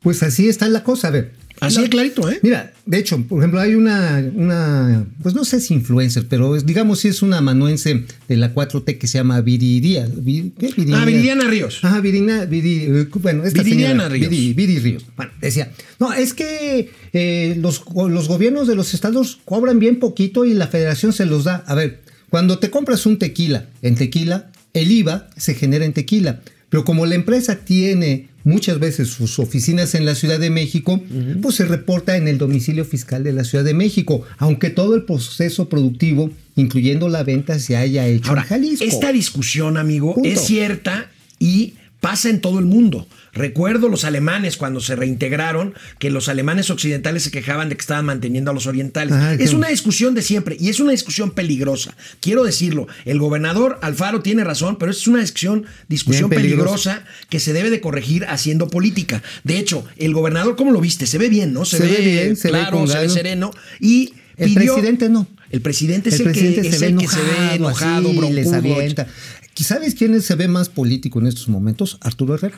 Pues 0.02 0.22
así 0.24 0.50
está 0.50 0.68
la 0.68 0.84
cosa, 0.84 1.08
a 1.08 1.12
ver. 1.12 1.45
Así 1.60 1.82
de 1.82 1.90
clarito, 1.90 2.30
¿eh? 2.30 2.40
Mira, 2.44 2.74
de 2.86 2.98
hecho, 3.00 3.22
por 3.24 3.40
ejemplo, 3.40 3.60
hay 3.60 3.76
una, 3.76 4.24
una 4.36 5.06
pues 5.24 5.34
no 5.34 5.46
sé 5.46 5.60
si 5.62 5.74
influencer, 5.74 6.28
pero 6.28 6.56
es, 6.56 6.66
digamos 6.66 7.00
si 7.00 7.08
es 7.08 7.22
una 7.22 7.38
amanuense 7.38 8.04
de 8.28 8.36
la 8.38 8.54
4T 8.54 8.98
que 8.98 9.08
se 9.08 9.18
llama 9.18 9.40
Viridia. 9.42 10.08
Vi- 10.14 10.52
¿qué? 10.60 10.70
Ah, 10.94 11.06
Viridiana 11.06 11.46
Ríos. 11.46 11.80
Ajá, 11.84 12.02
Virina, 12.02 12.46
Viri, 12.46 13.08
bueno, 13.16 13.44
esta 13.46 13.64
Viridiana 13.64 14.04
señora, 14.04 14.10
Ríos. 14.10 14.30
Viri, 14.30 14.54
Viri 14.54 14.80
Ríos. 14.80 15.06
Bueno, 15.16 15.32
decía, 15.42 15.72
no, 16.00 16.12
es 16.14 16.34
que 16.34 16.92
eh, 17.14 17.56
los, 17.60 17.84
los 18.10 18.28
gobiernos 18.28 18.68
de 18.68 18.76
los 18.76 18.94
estados 18.94 19.40
cobran 19.46 19.80
bien 19.80 20.00
poquito 20.00 20.46
y 20.46 20.54
la 20.54 20.68
federación 20.68 21.14
se 21.14 21.26
los 21.26 21.46
da. 21.46 21.64
A 21.68 21.74
ver, 21.76 22.02
cuando 22.30 22.60
te 22.60 22.70
compras 22.70 23.06
un 23.06 23.18
tequila 23.18 23.68
en 23.82 23.96
tequila, 23.96 24.52
el 24.74 24.92
IVA 24.92 25.30
se 25.38 25.56
genera 25.56 25.86
en 25.86 25.94
tequila. 25.94 26.42
Pero 26.70 26.84
como 26.84 27.06
la 27.06 27.16
empresa 27.16 27.56
tiene 27.64 28.28
muchas 28.46 28.80
veces 28.80 29.10
sus 29.10 29.38
oficinas 29.40 29.94
en 29.96 30.06
la 30.06 30.16
Ciudad 30.16 30.40
de 30.40 30.50
México, 30.50 31.02
pues 31.42 31.56
se 31.56 31.66
reporta 31.66 32.16
en 32.16 32.30
el 32.30 32.38
domicilio 32.38 32.86
fiscal 32.86 33.24
de 33.26 33.34
la 33.34 33.44
Ciudad 33.44 33.66
de 33.66 33.74
México, 33.74 34.22
aunque 34.38 34.70
todo 34.70 34.96
el 34.96 35.04
proceso 35.04 35.68
productivo, 35.68 36.30
incluyendo 36.56 37.10
la 37.10 37.24
venta, 37.24 37.60
se 37.60 37.76
haya 37.76 38.08
hecho 38.08 38.30
Ahora, 38.30 38.44
en 38.44 38.48
Jalisco. 38.48 38.86
esta 38.86 39.12
discusión, 39.12 39.76
amigo, 39.76 40.14
Punto. 40.14 40.30
es 40.30 40.40
cierta 40.42 41.10
y 41.40 41.74
pasa 42.00 42.30
en 42.30 42.40
todo 42.40 42.60
el 42.60 42.66
mundo. 42.66 43.08
Recuerdo 43.36 43.90
los 43.90 44.06
alemanes 44.06 44.56
cuando 44.56 44.80
se 44.80 44.96
reintegraron, 44.96 45.74
que 46.00 46.10
los 46.10 46.30
alemanes 46.30 46.70
occidentales 46.70 47.24
se 47.24 47.32
quejaban 47.32 47.68
de 47.68 47.76
que 47.76 47.82
estaban 47.82 48.06
manteniendo 48.06 48.50
a 48.50 48.54
los 48.54 48.66
orientales. 48.66 49.14
Es 49.40 49.54
una 49.54 49.68
discusión 49.68 50.16
de 50.16 50.22
siempre 50.22 50.56
y 50.58 50.70
es 50.70 50.80
una 50.80 50.92
discusión 50.92 51.32
peligrosa. 51.32 51.96
Quiero 52.22 52.46
decirlo, 52.46 52.88
el 53.04 53.20
gobernador 53.20 53.78
Alfaro 53.82 54.22
tiene 54.22 54.46
razón, 54.46 54.78
pero 54.78 54.90
es 54.90 55.06
una 55.08 55.20
discusión, 55.20 55.66
discusión 55.90 56.30
peligrosa. 56.30 57.04
que 57.30 57.40
se 57.42 57.52
debe 57.52 57.70
de 57.70 57.82
corregir 57.82 58.26
haciendo 58.26 58.70
política. 58.70 59.22
De 59.44 59.58
hecho, 59.58 59.84
el 59.98 60.14
gobernador, 60.14 60.56
¿cómo 60.56 60.72
lo 60.72 60.80
viste? 60.80 61.06
Se 61.06 61.18
ve 61.18 61.28
bien, 61.28 61.52
¿no? 61.54 61.66
Se 61.66 61.78
ve 61.80 61.98
bien, 62.02 62.36
se 62.38 62.48
ve 62.48 62.60
claro, 62.60 62.78
con 62.78 62.88
se 62.88 63.00
ve 63.00 63.10
sereno. 63.10 63.52
Y 63.82 64.14
El 64.38 64.50
pidió- 64.54 64.74
presidente 64.76 65.10
no. 65.10 65.28
El 65.52 65.62
presidente 65.62 66.10
es 66.10 66.16
el 66.16 66.28
el, 66.28 66.32
presidente 66.32 66.62
que, 66.62 66.70
se 66.70 66.76
es 66.76 66.82
ve 66.82 66.88
el 66.88 66.98
que 66.98 67.04
enojado, 67.06 67.24
se 67.26 67.50
ve 67.50 67.56
enojado, 67.56 68.10
así, 68.10 68.34
les 68.34 68.50
broncudo, 68.50 68.76
avienta. 68.76 69.08
¿Sabes 69.56 69.96
quién 69.96 70.22
se 70.22 70.36
ve 70.36 70.48
más 70.48 70.70
político 70.70 71.20
en 71.20 71.28
estos 71.28 71.48
momentos? 71.50 71.98
Arturo 72.02 72.36
Herrera. 72.36 72.58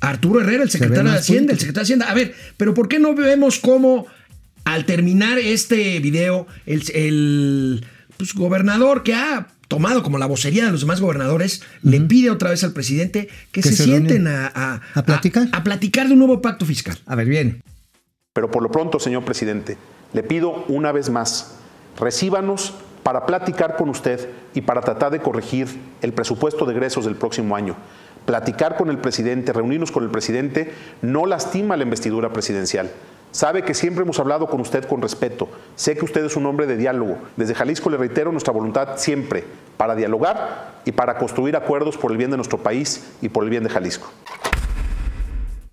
Arturo 0.00 0.40
Herrera, 0.40 0.62
el 0.62 0.70
secretario 0.70 1.10
de 1.10 1.18
Hacienda, 1.18 1.52
el 1.52 1.58
secretario 1.58 1.80
de 1.80 2.04
Hacienda. 2.04 2.10
A 2.10 2.14
ver, 2.14 2.34
pero 2.56 2.74
¿por 2.74 2.88
qué 2.88 2.98
no 2.98 3.14
vemos 3.14 3.58
cómo 3.58 4.06
al 4.64 4.84
terminar 4.84 5.38
este 5.38 5.98
video, 6.00 6.46
el, 6.66 6.82
el, 6.94 7.86
pues, 8.16 8.34
gobernador 8.34 9.02
que 9.02 9.14
ha 9.14 9.48
tomado 9.66 10.02
como 10.02 10.18
la 10.18 10.26
vocería 10.26 10.64
de 10.66 10.70
los 10.72 10.80
demás 10.82 11.00
gobernadores, 11.00 11.62
le 11.82 12.00
pide 12.00 12.30
otra 12.30 12.50
vez 12.50 12.64
al 12.64 12.72
presidente 12.72 13.28
que, 13.52 13.60
Que 13.60 13.68
se, 13.70 13.76
se 13.76 13.84
sienten 13.84 14.26
a- 14.26 14.80
¿A 14.94 15.02
platicar? 15.02 15.48
A, 15.52 15.62
platicar 15.64 16.06
de 16.06 16.12
un 16.14 16.18
nuevo 16.20 16.40
pacto 16.40 16.64
fiscal. 16.64 16.96
A 17.06 17.14
ver, 17.14 17.26
bien. 17.26 17.62
Pero 18.34 18.50
por 18.50 18.62
lo 18.62 18.70
pronto, 18.70 18.98
señor 19.00 19.24
presidente, 19.24 19.76
le 20.12 20.22
pido 20.22 20.64
una 20.68 20.92
vez 20.92 21.10
más, 21.10 21.54
recíbanos 21.98 22.74
para 23.02 23.26
platicar 23.26 23.76
con 23.76 23.88
usted 23.88 24.28
y 24.54 24.60
para 24.62 24.80
tratar 24.80 25.10
de 25.12 25.20
corregir 25.20 25.66
el 26.02 26.12
presupuesto 26.12 26.64
de 26.66 26.72
egresos 26.72 27.04
del 27.04 27.16
próximo 27.16 27.56
año. 27.56 27.76
Platicar 28.28 28.76
con 28.76 28.90
el 28.90 28.98
presidente, 28.98 29.54
reunirnos 29.54 29.90
con 29.90 30.04
el 30.04 30.10
presidente, 30.10 30.70
no 31.00 31.24
lastima 31.24 31.78
la 31.78 31.84
investidura 31.84 32.30
presidencial. 32.30 32.90
Sabe 33.30 33.62
que 33.62 33.72
siempre 33.72 34.02
hemos 34.02 34.18
hablado 34.18 34.48
con 34.48 34.60
usted 34.60 34.84
con 34.84 35.00
respeto. 35.00 35.48
Sé 35.76 35.96
que 35.96 36.04
usted 36.04 36.22
es 36.26 36.36
un 36.36 36.44
hombre 36.44 36.66
de 36.66 36.76
diálogo. 36.76 37.16
Desde 37.38 37.54
Jalisco 37.54 37.88
le 37.88 37.96
reitero 37.96 38.30
nuestra 38.30 38.52
voluntad 38.52 38.98
siempre 38.98 39.44
para 39.78 39.94
dialogar 39.94 40.82
y 40.84 40.92
para 40.92 41.16
construir 41.16 41.56
acuerdos 41.56 41.96
por 41.96 42.12
el 42.12 42.18
bien 42.18 42.30
de 42.30 42.36
nuestro 42.36 42.62
país 42.62 43.02
y 43.22 43.30
por 43.30 43.44
el 43.44 43.48
bien 43.50 43.62
de 43.62 43.70
Jalisco. 43.70 44.12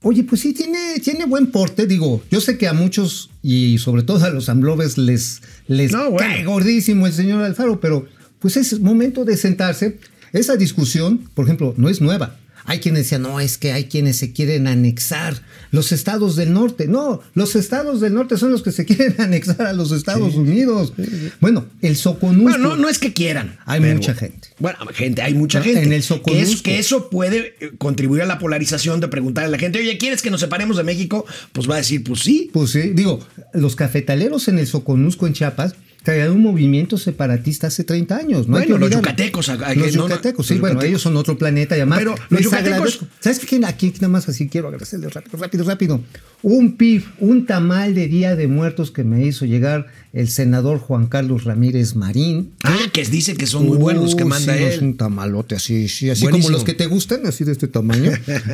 Oye, 0.02 0.24
pues 0.24 0.40
sí, 0.40 0.54
tiene, 0.54 0.98
tiene 1.04 1.26
buen 1.26 1.52
porte. 1.52 1.86
Digo, 1.88 2.22
yo 2.32 2.40
sé 2.40 2.58
que 2.58 2.70
a 2.70 2.74
muchos 2.74 3.32
y 3.42 3.80
sobre 3.80 4.04
todo 4.04 4.24
a 4.24 4.30
los 4.30 4.48
amblobes 4.48 4.98
les, 4.98 5.42
les 5.68 5.92
No, 5.92 6.10
bueno. 6.10 6.20
cae 6.34 6.46
gordísimo 6.46 7.06
el 7.06 7.12
señor 7.12 7.44
Alfaro, 7.44 7.82
pero 7.82 8.06
pues 8.40 8.56
es 8.56 8.80
momento 8.80 9.26
de 9.26 9.36
sentarse. 9.36 10.00
Esa 10.32 10.56
discusión, 10.56 11.30
por 11.34 11.44
ejemplo, 11.44 11.74
no 11.76 11.90
es 11.90 12.00
nueva. 12.00 12.38
Hay 12.66 12.80
quienes 12.80 13.04
decían, 13.04 13.22
no, 13.22 13.40
es 13.40 13.58
que 13.58 13.72
hay 13.72 13.86
quienes 13.86 14.18
se 14.18 14.34
quieren 14.34 14.68
anexar 14.68 15.42
los 15.72 15.92
estados 15.92 16.36
del 16.36 16.54
norte. 16.54 16.88
No, 16.88 17.22
los 17.34 17.56
estados 17.56 18.02
del 18.02 18.14
norte 18.14 18.38
son 18.38 18.52
los 18.52 18.64
que 18.64 18.72
se 18.72 18.86
quieren 18.86 19.16
anexar 19.20 19.62
a 19.68 19.74
los 19.74 19.92
Estados 19.92 20.36
Unidos. 20.36 20.94
Bueno, 21.40 21.66
el 21.82 21.96
Soconusco. 21.96 22.50
Bueno, 22.50 22.70
no, 22.70 22.76
no 22.76 22.90
es 22.90 22.98
que 22.98 23.14
quieran. 23.14 23.58
Hay 23.66 23.80
mucha 23.80 24.14
gente. 24.14 24.50
Bueno, 24.60 24.80
gente, 24.94 25.22
hay 25.22 25.34
mucha 25.34 25.62
gente. 25.62 25.84
en 25.84 25.94
el 25.94 26.00
que, 26.00 26.08
Soconusco. 26.08 26.54
eso, 26.54 26.64
que 26.64 26.80
eso 26.80 27.10
puede 27.10 27.56
eh, 27.60 27.72
contribuir 27.78 28.22
a 28.24 28.26
la 28.26 28.40
polarización 28.40 29.00
de 29.00 29.08
preguntarle 29.08 29.48
a 29.48 29.52
la 29.52 29.60
gente, 29.60 29.80
oye, 29.80 29.98
¿quieres 29.98 30.22
que 30.22 30.32
nos 30.32 30.40
separemos 30.40 30.78
de 30.78 30.84
México? 30.84 31.26
Pues 31.52 31.70
va 31.70 31.76
a 31.76 31.78
decir, 31.78 32.04
pues 32.04 32.22
sí. 32.22 32.50
Pues 32.52 32.72
sí, 32.72 32.92
digo, 32.94 33.20
los 33.54 33.76
cafetaleros 33.76 34.48
en 34.48 34.60
el 34.60 34.68
Soconusco, 34.68 35.28
en 35.28 35.34
Chiapas, 35.34 35.76
traían 36.06 36.32
un 36.32 36.42
movimiento 36.42 36.98
separatista 36.98 37.68
hace 37.68 37.84
30 37.84 38.16
años. 38.16 38.48
No 38.48 38.56
Bueno, 38.58 38.78
los 38.78 38.90
yucatecos, 38.92 39.50
a- 39.50 39.54
a- 39.54 39.76
Los 39.76 39.94
no, 39.96 40.04
yucatecos, 40.04 40.48
sí, 40.48 40.54
los 40.54 40.62
bueno, 40.62 40.76
yucatecos. 40.76 40.90
ellos 40.90 41.02
son 41.02 41.18
otro 41.18 41.38
planeta 41.38 41.76
y 41.76 41.82
además. 41.82 42.00
Pero 42.00 42.16
los 42.30 42.42
yucatecos- 42.42 42.74
agradezco. 42.74 43.08
¿Sabes 43.20 43.40
qué? 43.40 43.60
Aquí 43.66 43.92
nada 43.96 44.08
más 44.10 44.30
así 44.30 44.48
quiero 44.48 44.68
agradecerles 44.70 45.14
rápido, 45.14 45.38
rápido, 45.38 45.64
rápido. 45.66 46.02
Un 46.44 46.78
PIF, 46.78 47.08
un 47.20 47.48
tamal 47.48 47.96
de 47.96 48.08
Día 48.08 48.36
de 48.36 48.48
Muertos 48.48 48.92
que 48.92 49.04
me 49.04 49.26
hizo 49.26 49.46
llegar 49.46 49.88
el 50.14 50.30
senador 50.30 50.78
Juan 50.78 51.08
Carlos 51.08 51.44
Ramírez 51.44 51.96
Marín. 51.96 52.52
Ah, 52.64 52.78
que 52.94 53.04
dice 53.04 53.36
que 53.36 53.48
son 53.48 53.66
muy 53.66 53.78
buenos 53.78 54.04
los 54.04 54.16
que 54.16 54.24
Uy, 54.24 54.30
manda 54.30 54.56
sí, 54.56 54.64
él. 54.64 54.70
Es 54.72 54.82
un 54.82 54.96
tamalote 54.96 55.56
así, 55.56 55.88
sí, 55.88 56.10
así 56.12 56.22
Buenísimo. 56.22 56.44
como 56.50 56.58
los 56.58 56.64
que 56.64 56.76
te 56.76 56.86
gustan, 56.86 57.26
así 57.26 57.44
de 57.46 57.52
este 57.52 57.68
tamaño. 57.68 58.12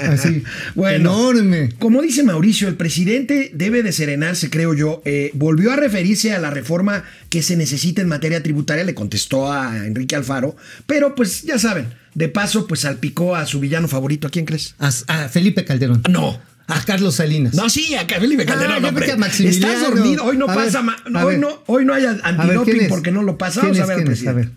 Así, 0.08 0.42
Bueno, 0.76 0.96
enorme. 1.12 1.70
Como 1.80 2.02
dice 2.02 2.24
Mauricio, 2.24 2.70
el 2.70 2.76
presidente 2.76 3.52
debe 3.54 3.84
de 3.84 3.92
serenarse, 3.92 4.50
creo 4.50 4.74
yo. 4.74 5.02
Eh, 5.04 5.32
volvió 5.34 5.72
a 5.74 5.76
referirse 5.76 6.32
a 6.32 6.40
la 6.40 6.50
reforma 6.50 7.04
que 7.30 7.41
se 7.42 7.56
necesita 7.56 8.02
en 8.02 8.08
materia 8.08 8.42
tributaria, 8.44 8.84
le 8.84 8.94
contestó 8.96 9.52
a 9.52 9.86
Enrique 9.86 10.16
Alfaro, 10.16 10.56
pero 10.86 11.16
pues 11.16 11.44
ya 11.44 11.58
saben, 11.60 11.94
de 12.14 12.28
paso 12.30 12.68
pues 12.68 12.82
salpicó 12.82 13.36
a 13.36 13.46
su 13.46 13.60
villano 13.60 13.88
favorito. 13.88 14.28
¿A 14.28 14.32
quién 14.32 14.46
crees? 14.46 14.76
A, 14.80 14.88
a 15.08 15.30
Felipe 15.30 15.66
Calderón. 15.66 16.04
No. 16.10 16.40
A 16.68 16.82
Carlos 16.86 17.16
Salinas. 17.16 17.54
No, 17.54 17.70
sí, 17.70 17.96
a 17.96 18.06
Felipe 18.06 18.46
Calderón, 18.46 18.74
Ah, 18.78 18.80
yo 18.80 18.88
hombre. 18.90 19.02
pensé 19.06 19.16
a 19.16 19.18
Maximiliano. 19.20 19.74
Estás 19.74 19.90
dormido, 19.90 20.24
hoy 20.24 20.38
no 20.38 20.46
A 20.50 20.54
pasa, 20.56 20.82
ver, 20.82 21.24
hoy 21.26 21.38
no, 21.38 21.64
hoy 21.68 21.84
no 21.86 21.94
hay 21.94 22.06
antidoping 22.06 22.88
porque 22.88 23.12
no 23.12 23.24
lo 23.24 23.38
pasa. 23.38 23.60
¿Quién 23.62 23.74
Vamos 23.74 23.90
a 23.90 23.96
ver. 23.96 24.28
A 24.30 24.34
ver. 24.34 24.50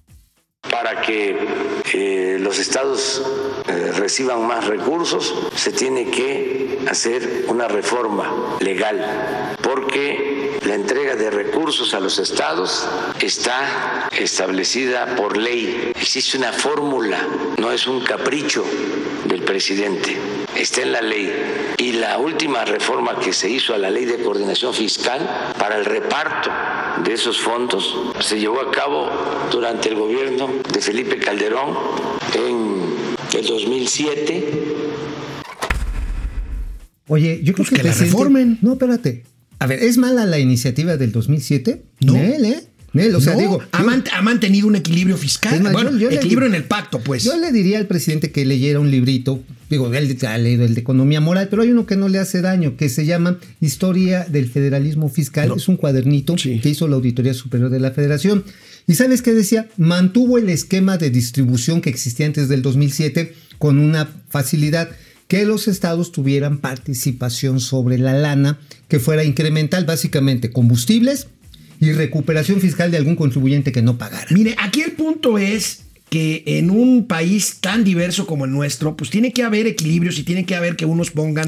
Para 0.70 1.02
que 1.02 1.36
eh, 1.92 2.38
los 2.40 2.58
estados 2.58 3.20
eh, 3.68 3.92
reciban 3.98 4.46
más 4.46 4.66
recursos, 4.66 5.34
se 5.56 5.72
tiene 5.72 6.10
que 6.10 6.78
hacer 6.88 7.44
una 7.48 7.68
reforma 7.68 8.56
legal, 8.60 9.56
porque 9.62 10.33
la 10.66 10.75
entrega 10.75 11.14
de 11.14 11.30
recursos 11.30 11.92
a 11.94 12.00
los 12.00 12.18
estados 12.18 12.87
está 13.21 14.09
establecida 14.18 15.14
por 15.16 15.37
ley. 15.37 15.92
Existe 15.94 16.38
una 16.38 16.52
fórmula, 16.52 17.18
no 17.59 17.71
es 17.71 17.87
un 17.87 18.00
capricho 18.02 18.64
del 19.26 19.42
presidente, 19.42 20.16
está 20.56 20.83
en 20.83 20.92
la 20.92 21.02
ley. 21.02 21.30
Y 21.76 21.92
la 21.92 22.18
última 22.18 22.64
reforma 22.64 23.18
que 23.21 23.33
se 23.33 23.50
hizo 23.50 23.75
a 23.75 23.78
la 23.78 23.90
ley 23.90 24.06
de 24.06 24.23
coordinación 24.23 24.73
fiscal 24.73 25.54
para 25.59 25.76
el 25.76 25.85
reparto 25.85 26.50
de 27.04 27.12
esos 27.12 27.38
fondos 27.38 27.94
se 28.21 28.38
llevó 28.38 28.61
a 28.61 28.71
cabo 28.71 29.11
durante 29.50 29.90
el 29.90 29.97
gobierno 29.97 30.49
de 30.73 30.80
Felipe 30.80 31.18
Calderón 31.18 31.76
en 32.35 32.94
el 33.38 33.47
2007. 33.47 34.64
Oye, 37.09 37.40
yo 37.42 37.52
creo 37.52 37.56
Pues 37.56 37.68
que, 37.68 37.76
que 37.76 37.83
la 37.83 37.90
presidente- 37.90 38.12
reformen. 38.16 38.59
No, 38.62 38.73
espérate. 38.73 39.25
A 39.58 39.66
ver, 39.66 39.82
¿es 39.82 39.96
mala 39.99 40.26
la 40.26 40.38
iniciativa 40.38 40.96
del 40.96 41.12
2007? 41.12 41.82
No. 42.00 42.14
Nel, 42.14 42.44
¿eh? 42.44 42.56
Nel, 42.92 43.14
o 43.14 43.20
sea, 43.20 43.32
No, 43.34 43.40
digo. 43.40 43.61
ha, 43.73 43.82
yo- 43.82 44.02
ha 44.12 44.23
mantenido 44.23 44.68
un 44.68 44.76
equilibrio 44.76 45.16
fiscal. 45.16 45.61
Más, 45.62 45.73
bueno, 45.73 45.96
yo- 45.99 46.11
equilibrio 46.11 46.46
en 46.46 46.54
el 46.54 46.64
pacto, 46.64 47.00
pues. 47.00 47.25
Yo 47.25 47.37
le 47.37 47.50
diría 47.50 47.78
al 47.78 47.87
presidente 47.87 48.30
que 48.30 48.44
leyera 48.44 48.78
un 48.78 48.90
librito, 48.90 49.42
digo, 49.68 49.92
él 49.92 50.16
ha 50.28 50.38
leído 50.38 50.64
el 50.64 50.75
de 50.75 50.80
economía 50.80 51.20
moral, 51.20 51.49
pero 51.50 51.62
hay 51.62 51.70
uno 51.73 51.87
que 51.87 51.96
no 51.96 52.08
le 52.08 52.18
hace 52.20 52.40
daño, 52.40 52.76
que 52.76 52.88
se 52.88 53.04
llama 53.04 53.38
Historia 53.61 54.26
del 54.30 54.49
Federalismo 54.49 55.08
Fiscal. 55.08 55.49
No. 55.49 55.56
Es 55.56 55.66
un 55.68 55.76
cuadernito 55.76 56.38
Sí. 56.38 56.61
que 56.61 56.68
hizo 56.68 56.87
la 56.87 56.94
Auditoría 56.96 57.34
Superior 57.34 57.68
de 57.70 57.80
la 57.80 57.90
Federación. 57.90 58.44
¿Y 58.87 58.94
sabes 58.94 59.23
qué 59.23 59.34
decía? 59.34 59.66
Mantuvo 59.76 60.38
el 60.38 60.49
esquema 60.49 60.96
de 60.99 61.11
distribución 61.11 61.80
que 61.80 61.90
existía 61.90 62.26
antes 62.26 62.49
del 62.49 62.62
2007 62.62 63.34
con 63.58 63.78
una 63.78 64.08
facilidad 64.28 64.90
que 65.28 65.44
los 65.44 65.68
estados 65.68 66.12
tuvieran 66.12 66.58
participación 66.58 67.60
sobre 67.60 67.98
la 67.98 68.12
lana 68.14 68.58
que 68.88 69.00
fuera 69.00 69.24
incremental, 69.24 69.84
básicamente 69.84 70.50
combustibles 70.50 71.28
y 71.80 71.92
recuperación 71.92 72.60
fiscal 72.60 72.90
de 72.90 72.98
algún 72.98 73.16
contribuyente 73.16 73.72
que 73.72 73.82
no 73.82 73.98
pagara. 73.98 74.26
Mire, 74.30 74.54
aquí 74.58 74.82
el 74.82 74.92
punto 74.92 75.38
es 75.38 75.84
que 76.10 76.44
en 76.46 76.70
un 76.70 77.06
país 77.06 77.58
tan 77.60 77.82
diverso 77.82 78.26
como 78.26 78.44
el 78.44 78.52
nuestro, 78.52 78.96
pues 78.96 79.10
tiene 79.10 79.32
que 79.32 79.42
haber 79.42 79.66
equilibrios 79.66 80.18
y 80.18 80.22
tiene 80.22 80.46
que 80.46 80.54
haber 80.54 80.76
que 80.76 80.86
unos 80.86 81.10
pongan 81.10 81.46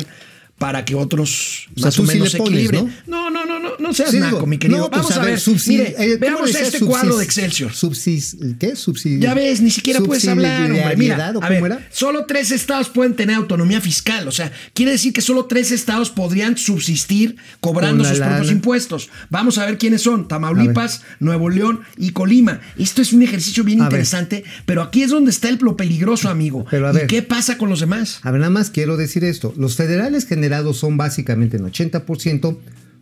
para 0.59 0.85
que 0.87 0.95
otros 0.95 1.69
O 1.77 1.79
sea, 1.81 1.87
más 1.87 1.99
o 1.99 2.03
tú 2.03 2.07
sí 2.09 2.13
menos 2.15 2.29
le 2.29 2.31
se 2.33 2.39
pones, 2.39 2.53
equilibren. 2.55 2.95
¿no? 3.07 3.31
No, 3.31 3.31
no, 3.31 3.45
no, 3.45 3.59
no, 3.61 3.71
no 3.79 3.93
seas 3.95 4.11
Sí, 4.11 4.19
naco, 4.19 4.37
digo, 4.37 4.47
mi 4.47 4.57
querido. 4.59 4.79
no, 4.79 4.91
pues, 4.91 5.03
Vamos 5.03 5.17
a, 5.19 5.23
ver, 5.25 5.39
subsi- 5.39 5.69
mire, 5.69 5.89
eh, 5.99 6.19
¿cómo 6.19 6.19
veamos 6.21 6.55
este 6.55 6.81
cuadro 6.81 7.19
de 7.19 7.25
Excelsior. 7.25 7.73
subsis- 7.73 8.57
¿Qué? 8.59 8.73
Subsidi- 8.75 9.21
Ya 9.21 9.35
ves, 9.35 9.61
ni 9.61 9.71
siquiera 9.71 10.01
puedes 10.01 10.27
hablar, 10.27 10.63
hombre. 10.71 10.77
Mira, 10.97 11.17
subsidiariedad, 11.17 11.37
¿o 11.37 11.39
a 11.41 11.49
cómo 11.49 11.63
ver, 11.63 11.73
era? 11.73 11.89
solo 11.91 12.25
tres 12.27 12.51
estados 12.53 12.89
pueden 12.89 13.15
tener 13.15 13.37
autonomía 13.37 13.81
fiscal. 13.83 14.27
O 14.29 14.33
sea, 14.33 14.51
quiere 14.73 14.93
decir 14.93 15.13
que 15.13 15.21
solo 15.21 15.45
tres 15.45 15.73
estados 15.73 16.09
podrían 16.11 16.57
subsistir 16.57 17.37
cobrando 17.61 18.03
Con 18.05 18.13
la 18.13 18.17
sus 18.17 18.25
propios 18.27 18.51
impuestos. 18.51 19.11
Vamos 19.29 19.59
a 19.59 19.67
ver 19.67 19.77
quiénes 19.77 20.01
son: 20.03 20.27
Tamaulipas, 20.29 21.03
Nuevo 21.21 21.51
León 21.51 21.81
y 21.99 22.11
Colima. 22.13 22.61
Esto 22.79 23.03
es 23.03 23.13
un 23.13 23.23
ejercicio 23.23 23.63
bien 23.63 23.81
A 23.81 23.85
ver. 23.85 23.93
interesante, 23.93 24.45
pero 24.65 24.81
aquí 24.83 25.03
es 25.03 25.11
donde 25.11 25.31
está 25.31 25.49
el, 25.51 25.59
lo 25.61 25.77
peligroso, 25.77 26.29
amigo. 26.31 26.65
Pero 26.71 26.89
a 26.89 26.93
¿Y 26.93 26.95
ver. 26.95 27.07
qué 27.09 27.21
pasa 27.23 27.59
con 27.59 27.69
los 27.69 27.81
demás? 27.81 28.21
A 28.23 28.31
ver, 28.31 28.41
nada 28.41 28.51
más 28.51 28.71
quiero 28.71 28.97
decir 28.97 29.23
esto. 29.25 29.53
Los 29.59 29.77
federales 29.77 30.25
generados 30.47 30.77
son 30.79 30.97
básicamente 30.97 31.57
en 31.57 31.65
80% 31.65 32.57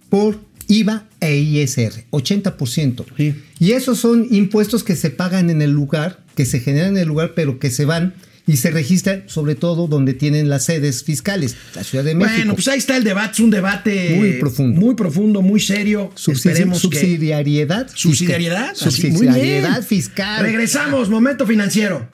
por 0.08 0.40
IVA 0.68 1.06
e 1.20 1.36
ISR. 1.36 2.04
80%. 2.10 3.04
Sí. 3.16 3.34
Y 3.58 3.72
esos 3.72 3.98
son 3.98 4.26
impuestos 4.30 4.82
que 4.82 4.96
se 4.96 5.10
pagan 5.10 5.50
en 5.50 5.60
el 5.62 5.72
lugar, 5.72 6.20
que 6.36 6.46
se 6.46 6.60
generan 6.60 6.90
en 6.90 6.98
el 7.02 7.08
lugar, 7.08 7.32
pero 7.36 7.58
que 7.58 7.70
se 7.70 7.84
van 7.84 8.14
y 8.46 8.56
se 8.58 8.70
registran 8.70 9.24
sobre 9.26 9.54
todo 9.54 9.86
donde 9.88 10.12
tienen 10.14 10.48
las 10.50 10.64
sedes 10.66 11.02
fiscales, 11.04 11.56
la 11.74 11.82
Ciudad 11.84 12.04
de 12.04 12.14
México. 12.14 12.34
Bueno, 12.36 12.54
pues 12.54 12.68
ahí 12.68 12.78
está 12.78 12.96
el 12.96 13.04
debate, 13.04 13.32
es 13.34 13.40
un 13.40 13.50
debate 13.50 14.16
Muy 14.16 14.32
profundo. 14.34 14.80
muy 14.80 14.94
profundo, 14.94 15.40
muy 15.42 15.60
serio. 15.60 16.10
Subsidi- 16.14 16.32
Esperemos 16.50 16.76
que 16.82 16.98
subsidiariedad. 16.98 17.86
fiscal. 17.88 17.98
subsidiariedad, 17.98 18.70
así, 18.70 18.86
muy 19.08 19.20
bien. 19.22 19.32
Subsidiariedad 19.34 19.82
fiscal. 19.82 20.42
Regresamos, 20.42 21.08
momento 21.10 21.46
financiero. 21.46 22.08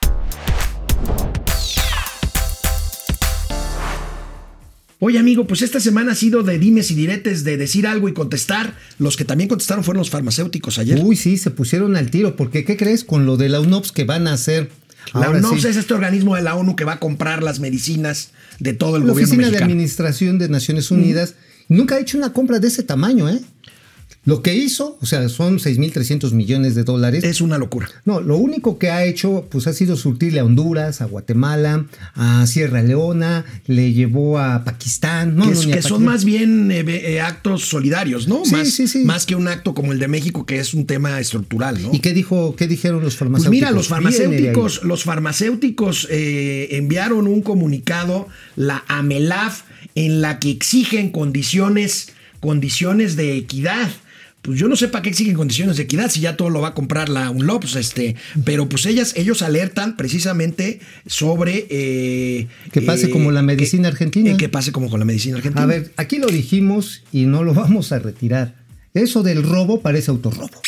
Oye, 5.03 5.17
amigo, 5.17 5.47
pues 5.47 5.63
esta 5.63 5.79
semana 5.79 6.11
ha 6.11 6.15
sido 6.15 6.43
de 6.43 6.59
dimes 6.59 6.91
y 6.91 6.93
diretes, 6.93 7.43
de 7.43 7.57
decir 7.57 7.87
algo 7.87 8.07
y 8.07 8.13
contestar. 8.13 8.75
Los 8.99 9.17
que 9.17 9.25
también 9.25 9.47
contestaron 9.49 9.83
fueron 9.83 9.97
los 9.97 10.11
farmacéuticos 10.11 10.77
ayer. 10.77 11.01
Uy, 11.03 11.15
sí, 11.15 11.39
se 11.39 11.49
pusieron 11.49 11.95
al 11.95 12.11
tiro, 12.11 12.35
porque 12.35 12.63
¿qué 12.65 12.77
crees? 12.77 13.03
Con 13.03 13.25
lo 13.25 13.35
de 13.35 13.49
la 13.49 13.59
UNOPS 13.61 13.91
que 13.93 14.03
van 14.03 14.27
a 14.27 14.33
hacer. 14.33 14.69
la 15.15 15.25
ahora 15.25 15.39
UNOPS 15.39 15.63
sí. 15.63 15.67
es 15.69 15.77
este 15.77 15.95
organismo 15.95 16.35
de 16.35 16.43
la 16.43 16.53
ONU 16.53 16.75
que 16.75 16.83
va 16.83 16.93
a 16.93 16.99
comprar 16.99 17.41
las 17.41 17.59
medicinas 17.59 18.29
de 18.59 18.73
todo 18.73 18.97
el 18.97 19.07
la 19.07 19.13
gobierno 19.13 19.33
Oficina 19.33 19.49
de. 19.49 19.63
Administración 19.63 20.37
de 20.37 20.49
Naciones 20.49 20.91
Unidas 20.91 21.33
nunca 21.67 21.95
ha 21.95 21.99
hecho 21.99 22.19
una 22.19 22.31
compra 22.31 22.59
de 22.59 22.67
ese 22.67 22.83
tamaño, 22.83 23.27
¿eh? 23.27 23.41
Lo 24.23 24.43
que 24.43 24.53
hizo, 24.53 24.99
o 25.01 25.05
sea, 25.07 25.27
son 25.29 25.57
6.300 25.57 26.31
millones 26.33 26.75
de 26.75 26.83
dólares. 26.83 27.23
Es 27.23 27.41
una 27.41 27.57
locura. 27.57 27.89
No, 28.05 28.21
lo 28.21 28.37
único 28.37 28.77
que 28.77 28.91
ha 28.91 29.03
hecho, 29.03 29.47
pues 29.49 29.65
ha 29.65 29.73
sido 29.73 29.95
surtirle 29.95 30.39
a 30.39 30.45
Honduras, 30.45 31.01
a 31.01 31.05
Guatemala, 31.05 31.87
a 32.13 32.45
Sierra 32.45 32.83
Leona, 32.83 33.45
le 33.65 33.93
llevó 33.93 34.37
a 34.37 34.63
Pakistán. 34.63 35.35
No, 35.35 35.49
que 35.49 35.55
no, 35.55 35.73
que 35.73 35.81
son 35.81 36.05
más 36.05 36.23
bien 36.23 36.71
eh, 36.71 36.83
eh, 36.87 37.19
actos 37.19 37.65
solidarios, 37.67 38.27
¿no? 38.27 38.45
Sí, 38.45 38.51
más, 38.51 38.69
sí, 38.69 38.87
sí. 38.87 39.05
más 39.05 39.25
que 39.25 39.33
un 39.33 39.47
acto 39.47 39.73
como 39.73 39.91
el 39.91 39.97
de 39.97 40.07
México, 40.07 40.45
que 40.45 40.59
es 40.59 40.75
un 40.75 40.85
tema 40.85 41.19
estructural, 41.19 41.81
¿no? 41.81 41.89
¿Y 41.91 41.99
qué 41.99 42.13
dijo, 42.13 42.55
qué 42.55 42.67
dijeron 42.67 42.97
los 42.97 43.15
Pues 43.15 43.17
farmacéuticos? 43.17 43.51
mira, 43.51 43.71
los 43.71 43.87
farmacéuticos, 43.87 44.83
los 44.83 45.03
farmacéuticos 45.03 46.07
eh, 46.11 46.67
enviaron 46.77 47.25
un 47.25 47.41
comunicado, 47.41 48.27
la 48.55 48.83
AMELAF, 48.87 49.63
en 49.95 50.21
la 50.21 50.37
que 50.37 50.51
exigen 50.51 51.09
condiciones, 51.09 52.09
condiciones 52.39 53.15
de 53.15 53.35
equidad. 53.35 53.89
Pues 54.41 54.57
yo 54.59 54.67
no 54.67 54.75
sé 54.75 54.87
para 54.87 55.03
qué 55.03 55.09
exigen 55.09 55.35
condiciones 55.35 55.77
de 55.77 55.83
equidad 55.83 56.09
si 56.09 56.19
ya 56.21 56.35
todo 56.35 56.49
lo 56.49 56.61
va 56.61 56.69
a 56.69 56.73
comprar 56.73 57.09
la 57.09 57.29
UNLOPS, 57.29 57.75
este, 57.75 58.15
pero 58.43 58.67
pues 58.67 58.87
ellas, 58.87 59.13
ellos 59.15 59.43
alertan 59.43 59.95
precisamente 59.97 60.79
sobre 61.05 61.67
eh, 61.69 62.47
Que 62.71 62.81
pase 62.81 63.05
eh, 63.05 63.09
como 63.11 63.31
la 63.31 63.43
medicina 63.43 63.83
que- 63.89 63.93
argentina. 63.93 64.31
eh, 64.31 64.37
que 64.37 64.49
pase 64.49 64.71
como 64.71 64.89
con 64.89 64.99
la 64.99 65.05
medicina 65.05 65.37
argentina. 65.37 65.61
A 65.61 65.67
ver, 65.67 65.91
aquí 65.95 66.17
lo 66.17 66.25
dijimos 66.27 67.03
y 67.11 67.25
no 67.25 67.43
lo 67.43 67.53
vamos 67.63 67.91
a 67.91 67.99
retirar. 67.99 68.55
Eso 68.95 69.21
del 69.21 69.43
robo 69.43 69.81
parece 69.81 70.09
autorrobo. 70.11 70.59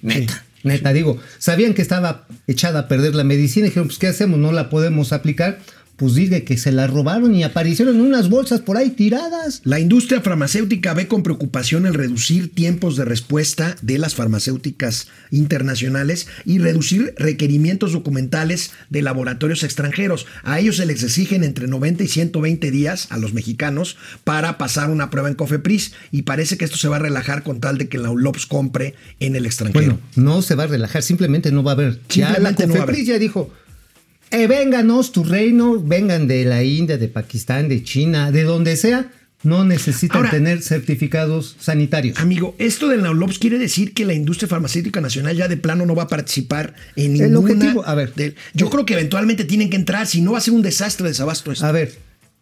Neta. 0.00 0.44
Neta, 0.64 0.92
digo, 0.92 1.18
sabían 1.38 1.74
que 1.74 1.82
estaba 1.82 2.26
echada 2.46 2.80
a 2.80 2.88
perder 2.88 3.14
la 3.14 3.24
medicina 3.24 3.66
y 3.66 3.70
dijeron, 3.70 3.88
pues, 3.88 3.98
¿qué 3.98 4.06
hacemos? 4.06 4.38
No 4.38 4.52
la 4.52 4.70
podemos 4.70 5.12
aplicar. 5.12 5.58
Pues 5.96 6.14
diga 6.14 6.40
que 6.40 6.56
se 6.56 6.72
la 6.72 6.86
robaron 6.86 7.34
y 7.34 7.44
aparecieron 7.44 8.00
unas 8.00 8.28
bolsas 8.28 8.60
por 8.60 8.76
ahí 8.76 8.90
tiradas. 8.90 9.60
La 9.64 9.78
industria 9.78 10.20
farmacéutica 10.20 10.94
ve 10.94 11.06
con 11.06 11.22
preocupación 11.22 11.86
el 11.86 11.94
reducir 11.94 12.52
tiempos 12.52 12.96
de 12.96 13.04
respuesta 13.04 13.76
de 13.82 13.98
las 13.98 14.14
farmacéuticas 14.14 15.08
internacionales 15.30 16.26
y 16.44 16.58
reducir 16.58 17.14
requerimientos 17.18 17.92
documentales 17.92 18.72
de 18.90 19.02
laboratorios 19.02 19.62
extranjeros. 19.62 20.26
A 20.42 20.58
ellos 20.58 20.76
se 20.76 20.86
les 20.86 21.02
exigen 21.02 21.44
entre 21.44 21.68
90 21.68 22.04
y 22.04 22.08
120 22.08 22.70
días 22.70 23.06
a 23.10 23.18
los 23.18 23.32
mexicanos 23.32 23.96
para 24.24 24.58
pasar 24.58 24.90
una 24.90 25.10
prueba 25.10 25.28
en 25.28 25.34
Cofepris 25.34 25.92
y 26.10 26.22
parece 26.22 26.56
que 26.56 26.64
esto 26.64 26.78
se 26.78 26.88
va 26.88 26.96
a 26.96 27.00
relajar 27.00 27.42
con 27.42 27.60
tal 27.60 27.78
de 27.78 27.88
que 27.88 27.98
la 27.98 28.10
ULOPS 28.10 28.46
compre 28.46 28.94
en 29.20 29.36
el 29.36 29.46
extranjero. 29.46 29.84
Bueno, 29.84 30.00
no 30.16 30.42
se 30.42 30.54
va 30.54 30.64
a 30.64 30.66
relajar, 30.68 31.02
simplemente 31.02 31.52
no 31.52 31.62
va 31.62 31.72
a 31.72 31.74
haber. 31.74 32.00
Ya 32.08 32.38
la 32.38 32.52
no 32.52 32.56
Cofepris 32.56 33.06
ya 33.06 33.18
dijo, 33.18 33.50
eh, 34.32 34.46
vénganos 34.46 35.12
tu 35.12 35.22
reino, 35.24 35.78
vengan 35.80 36.26
de 36.26 36.44
la 36.44 36.62
India, 36.64 36.98
de 36.98 37.08
Pakistán, 37.08 37.68
de 37.68 37.82
China, 37.84 38.30
de 38.32 38.42
donde 38.44 38.76
sea, 38.76 39.10
no 39.44 39.64
necesitan 39.64 40.18
Ahora- 40.18 40.30
tener 40.30 40.62
certificados 40.62 41.56
sanitarios. 41.58 42.18
Amigo, 42.18 42.54
esto 42.58 42.88
del 42.88 43.02
Naulops 43.02 43.38
quiere 43.38 43.58
decir 43.58 43.92
que 43.92 44.04
la 44.04 44.14
industria 44.14 44.48
farmacéutica 44.48 45.00
nacional 45.00 45.36
ya 45.36 45.48
de 45.48 45.56
plano 45.56 45.84
no 45.84 45.94
va 45.94 46.04
a 46.04 46.08
participar 46.08 46.74
en 46.96 47.16
El 47.16 47.32
ninguna. 47.32 47.38
objetivo, 47.40 47.86
a 47.86 47.94
ver. 47.94 48.14
del- 48.14 48.34
yo 48.54 48.70
creo 48.70 48.86
que 48.86 48.94
eventualmente 48.94 49.44
tienen 49.44 49.68
que 49.68 49.76
entrar, 49.76 50.06
si 50.06 50.20
no 50.20 50.32
va 50.32 50.38
a 50.38 50.40
ser 50.40 50.54
un 50.54 50.62
desastre 50.62 51.04
de 51.04 51.10
desabasto 51.10 51.50
esto. 51.50 51.66
A 51.66 51.72
ver, 51.72 51.92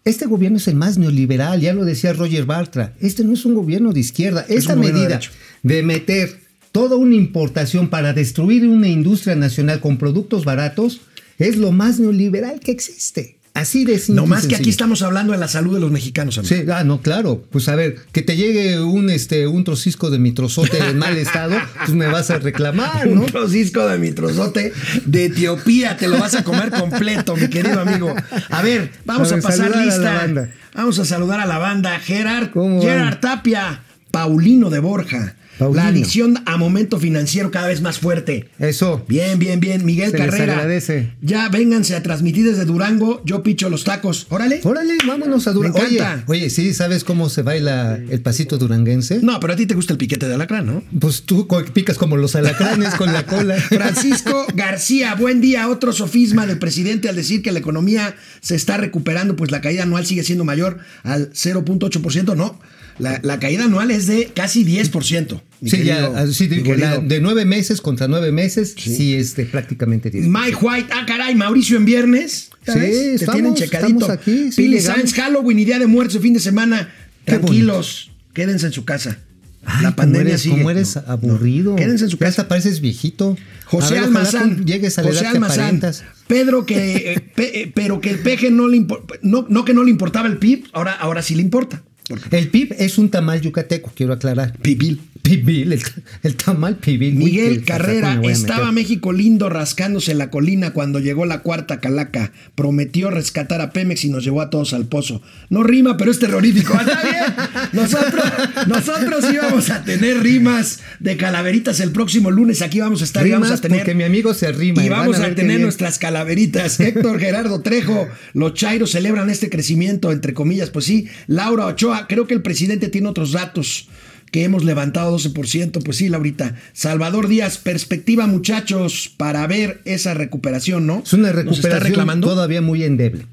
este 0.04 0.26
gobierno 0.26 0.58
es 0.58 0.68
el 0.68 0.74
más 0.76 0.98
neoliberal, 0.98 1.60
ya 1.60 1.72
lo 1.72 1.84
decía 1.84 2.12
Roger 2.12 2.44
Bartra. 2.44 2.94
Este 3.00 3.24
no 3.24 3.32
es 3.32 3.44
un 3.46 3.54
gobierno 3.54 3.92
de 3.92 4.00
izquierda. 4.00 4.44
Esta 4.48 4.74
gobierno 4.74 4.98
de 5.00 5.04
medida 5.08 5.20
de 5.62 5.82
meter 5.82 6.38
toda 6.72 6.96
una 6.96 7.14
importación 7.14 7.88
para 7.88 8.12
destruir 8.12 8.66
una 8.66 8.88
industria 8.88 9.34
nacional 9.36 9.80
con 9.80 9.96
productos 9.96 10.44
baratos 10.44 11.00
es 11.48 11.56
lo 11.56 11.72
más 11.72 11.98
neoliberal 11.98 12.60
que 12.60 12.72
existe. 12.72 13.40
Así 13.52 13.84
de 13.84 13.98
simple. 13.98 14.22
no 14.22 14.26
más 14.28 14.46
que 14.46 14.54
aquí 14.54 14.70
estamos 14.70 15.02
hablando 15.02 15.32
de 15.32 15.38
la 15.38 15.48
salud 15.48 15.74
de 15.74 15.80
los 15.80 15.90
mexicanos, 15.90 16.38
amigo. 16.38 16.54
Sí, 16.54 16.62
ah, 16.72 16.84
no, 16.84 17.02
claro. 17.02 17.44
Pues 17.50 17.68
a 17.68 17.74
ver, 17.74 17.96
que 18.12 18.22
te 18.22 18.36
llegue 18.36 18.80
un 18.80 19.10
este 19.10 19.48
un 19.48 19.64
trocisco 19.64 20.08
de 20.08 20.20
mi 20.20 20.30
trozote 20.30 20.78
en 20.78 20.98
mal 20.98 21.16
estado, 21.16 21.56
pues 21.78 21.90
me 21.90 22.06
vas 22.06 22.30
a 22.30 22.38
reclamar, 22.38 23.08
¿no? 23.08 23.22
Un 23.24 23.26
trocisco 23.26 23.86
de 23.86 23.98
mi 23.98 24.12
trozote 24.12 24.72
de 25.04 25.24
Etiopía, 25.26 25.96
te 25.96 26.06
lo 26.06 26.18
vas 26.18 26.36
a 26.36 26.44
comer 26.44 26.70
completo, 26.70 27.36
mi 27.36 27.48
querido 27.48 27.80
amigo. 27.80 28.14
A 28.50 28.62
ver, 28.62 28.92
vamos 29.04 29.32
A 29.32 29.34
ver, 29.34 29.42
pasar 29.42 29.74
a 29.74 29.84
lista. 29.84 30.28
Vamos 30.74 30.98
a 31.00 31.04
saludar 31.04 31.40
a 31.40 31.46
la 31.46 31.58
banda. 31.58 31.98
Gerard, 31.98 32.50
¿Cómo 32.52 32.80
Gerard? 32.80 33.18
Tapia, 33.18 33.82
Paulino 34.12 34.70
de 34.70 34.78
Borja. 34.78 35.34
Paulino. 35.60 35.82
La 35.84 35.88
adicción 35.88 36.42
a 36.46 36.56
momento 36.56 36.98
financiero 36.98 37.50
cada 37.52 37.68
vez 37.68 37.80
más 37.80 37.98
fuerte. 37.98 38.48
Eso. 38.58 39.04
Bien, 39.08 39.38
bien, 39.38 39.60
bien. 39.60 39.84
Miguel 39.84 40.10
Se 40.10 40.18
les 40.18 40.30
Carrera. 40.30 40.54
agradece. 40.54 41.12
Ya 41.22 41.48
vénganse 41.48 41.94
a 41.94 42.02
transmitir 42.02 42.44
desde 42.46 42.64
Durango. 42.64 43.22
Yo 43.24 43.42
picho 43.44 43.70
los 43.70 43.84
tacos. 43.84 44.26
Órale. 44.30 44.60
Órale, 44.64 44.94
vámonos 45.06 45.46
a 45.46 45.52
Durango. 45.52 45.78
Me 45.78 45.84
Oye, 45.84 45.98
encanta. 45.98 46.24
oye, 46.26 46.50
¿sí 46.50 46.74
sabes 46.74 47.04
cómo 47.04 47.28
se 47.28 47.42
baila 47.42 47.96
el 48.10 48.20
pasito 48.22 48.58
duranguense? 48.58 49.20
No, 49.22 49.38
pero 49.38 49.52
a 49.52 49.56
ti 49.56 49.66
te 49.66 49.74
gusta 49.74 49.92
el 49.92 49.98
piquete 49.98 50.26
de 50.26 50.34
alacrán, 50.34 50.66
¿no? 50.66 50.82
Pues 50.98 51.22
tú 51.22 51.46
picas 51.72 51.96
como 51.98 52.16
los 52.16 52.34
alacranes 52.34 52.94
con 52.94 53.12
la 53.12 53.26
cola. 53.26 53.54
Francisco 53.60 54.46
García, 54.54 55.14
buen 55.14 55.40
día. 55.40 55.68
Otro 55.68 55.92
sofisma 55.92 56.46
del 56.46 56.58
presidente 56.58 57.08
al 57.08 57.16
decir 57.16 57.42
que 57.42 57.52
la 57.52 57.58
economía 57.58 58.14
se 58.40 58.54
está 58.54 58.78
recuperando, 58.78 59.36
pues 59.36 59.50
la 59.50 59.60
caída 59.60 59.82
anual 59.82 60.06
sigue 60.06 60.24
siendo 60.24 60.44
mayor 60.44 60.78
al 61.02 61.30
0.8%. 61.32 62.34
No, 62.34 62.58
la, 63.00 63.20
la 63.22 63.38
caída 63.38 63.64
anual 63.64 63.90
es 63.90 64.06
de 64.06 64.30
casi 64.34 64.64
10%. 64.64 65.40
mi 65.60 65.70
Sí, 65.70 65.82
ya, 65.84 66.08
digo, 66.48 66.74
la- 66.76 66.98
de 66.98 67.20
nueve 67.20 67.44
meses 67.44 67.80
contra 67.80 68.08
nueve 68.08 68.32
meses, 68.32 68.74
sí, 68.78 69.14
este, 69.14 69.44
prácticamente 69.46 70.10
diez. 70.10 70.26
Mike 70.26 70.56
White, 70.60 70.88
ah, 70.92 71.04
caray, 71.06 71.34
Mauricio 71.34 71.76
en 71.76 71.84
viernes. 71.84 72.50
¿Ya 72.66 72.74
Sí, 72.74 72.78
ves? 72.78 72.90
Te 72.98 73.14
estamos- 73.16 73.34
tienen 73.34 73.54
checadito. 73.54 73.98
estamos 74.00 74.10
aquí, 74.10 74.52
sí, 74.52 74.62
Pili. 74.62 74.80
Sainz, 74.80 75.12
Halloween 75.14 75.58
y 75.58 75.64
Día 75.64 75.78
de 75.78 75.86
Muertos, 75.86 76.20
fin 76.20 76.34
de 76.34 76.40
semana. 76.40 76.92
Qué 77.24 77.32
Tranquilos, 77.38 78.10
quédense 78.32 78.66
en 78.66 78.72
su 78.72 78.84
casa. 78.84 79.18
Ay, 79.64 79.82
la 79.82 79.94
pandemia 79.94 80.30
eres, 80.30 80.40
sigue. 80.42 80.56
cómo 80.56 80.70
eres 80.70 80.96
No, 80.96 81.02
no. 81.02 81.12
aburrido. 81.12 81.76
Quédense 81.76 82.04
en 82.04 82.10
su 82.10 82.16
Ya 82.16 82.20
casa. 82.26 82.42
hasta 82.42 82.48
pareces 82.48 82.80
viejito. 82.80 83.36
José 83.66 83.94
ver, 83.94 84.04
Almazán. 84.04 84.64
llegues 84.64 84.98
a 84.98 85.02
la 85.02 85.08
José 85.08 85.20
edad 85.20 85.34
Almazán. 85.34 85.80
Pedro 86.26 86.64
que, 86.64 87.12
eh, 87.12 87.20
pe- 87.20 87.60
eh, 87.62 87.72
pero 87.74 88.00
que 88.00 88.10
el 88.10 88.18
peje 88.20 88.50
no 88.50 88.68
le 88.68 88.86
no, 89.22 89.46
no 89.48 89.64
que 89.66 89.74
no 89.74 89.84
le 89.84 89.90
importaba 89.90 90.28
el 90.28 90.38
PIB, 90.38 90.64
ahora, 90.72 90.92
ahora 90.92 91.22
sí 91.22 91.34
le 91.34 91.42
importa. 91.42 91.82
El 92.30 92.48
PIB 92.48 92.74
es 92.78 92.98
un 92.98 93.10
tamal 93.10 93.40
yucateco, 93.40 93.92
quiero 93.94 94.12
aclarar. 94.12 94.56
Pibil. 94.58 95.00
Pibil, 95.22 95.72
el, 95.72 95.82
el 96.22 96.36
tamal 96.36 96.76
pibil. 96.76 97.14
Miguel 97.14 97.64
Carrera, 97.64 98.20
estaba. 98.24 98.72
México 98.72 99.12
lindo 99.12 99.48
rascándose 99.48 100.14
la 100.14 100.30
colina 100.30 100.72
cuando 100.72 100.98
llegó 100.98 101.26
la 101.26 101.40
cuarta 101.40 101.80
calaca. 101.80 102.32
Prometió 102.54 103.10
rescatar 103.10 103.60
a 103.60 103.70
Pemex 103.72 104.04
y 104.04 104.10
nos 104.10 104.24
llevó 104.24 104.40
a 104.40 104.48
todos 104.48 104.72
al 104.72 104.86
pozo. 104.86 105.20
No 105.50 105.62
rima, 105.62 105.96
pero 105.96 106.10
es 106.10 106.18
terrorífico. 106.18 106.72
Está 106.72 107.02
bien. 107.02 107.70
Nosotros, 107.72 108.24
nosotros 108.66 109.24
íbamos 109.32 109.70
a 109.70 109.84
tener 109.84 110.22
rimas 110.22 110.80
de 111.00 111.16
calaveritas 111.16 111.80
el 111.80 111.90
próximo 111.90 112.30
lunes. 112.30 112.62
Aquí 112.62 112.80
vamos 112.80 113.02
a 113.02 113.04
estar 113.04 113.26
y 113.26 113.30
vamos 113.30 113.48
Rimas 113.48 113.58
a 113.58 113.62
tener. 113.62 113.78
porque 113.80 113.94
mi 113.94 114.04
amigo 114.04 114.32
se 114.32 114.50
rima. 114.52 114.84
Y 114.84 114.88
vamos 114.88 115.18
a, 115.18 115.34
tener 115.34 115.60
nuestras 115.60 115.98
calaveritas. 115.98 116.80
Héctor 116.80 117.20
Gerardo 117.20 117.60
Trejo, 117.60 118.08
los 118.32 118.54
Chairos 118.54 118.92
celebran 118.92 119.28
este 119.28 119.50
crecimiento, 119.50 120.12
entre 120.12 120.32
comillas. 120.32 120.70
Pues 120.70 120.86
sí, 120.86 121.08
Laura 121.26 121.66
Ochoa, 121.66 121.99
creo 122.08 122.26
que 122.26 122.34
el 122.34 122.42
presidente 122.42 122.88
tiene 122.88 123.08
otros 123.08 123.32
datos 123.32 123.88
que 124.30 124.44
hemos 124.44 124.64
levantado 124.64 125.16
12%. 125.16 125.82
Pues 125.82 125.96
sí, 125.96 126.08
Laurita. 126.08 126.56
Salvador 126.72 127.28
Díaz, 127.28 127.58
perspectiva, 127.58 128.26
muchachos, 128.26 129.12
para 129.16 129.46
ver 129.46 129.80
esa 129.84 130.14
recuperación, 130.14 130.86
¿no? 130.86 131.02
Es 131.04 131.12
una 131.12 131.28
está 131.28 131.42
recuperación 131.42 131.82
reclamando. 131.82 132.28
todavía 132.28 132.62
muy 132.62 132.84
endeble. 132.84 133.26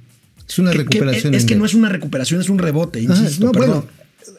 Es 0.47 0.59
una 0.59 0.71
recuperación 0.71 1.33
es 1.33 1.45
que 1.45 1.55
no 1.55 1.65
es 1.65 1.73
una 1.73 1.89
recuperación, 1.89 2.39
es 2.39 2.49
un 2.49 2.57
rebote, 2.57 3.01
no, 3.01 3.51
perdón. 3.51 3.53
bueno, 3.53 3.87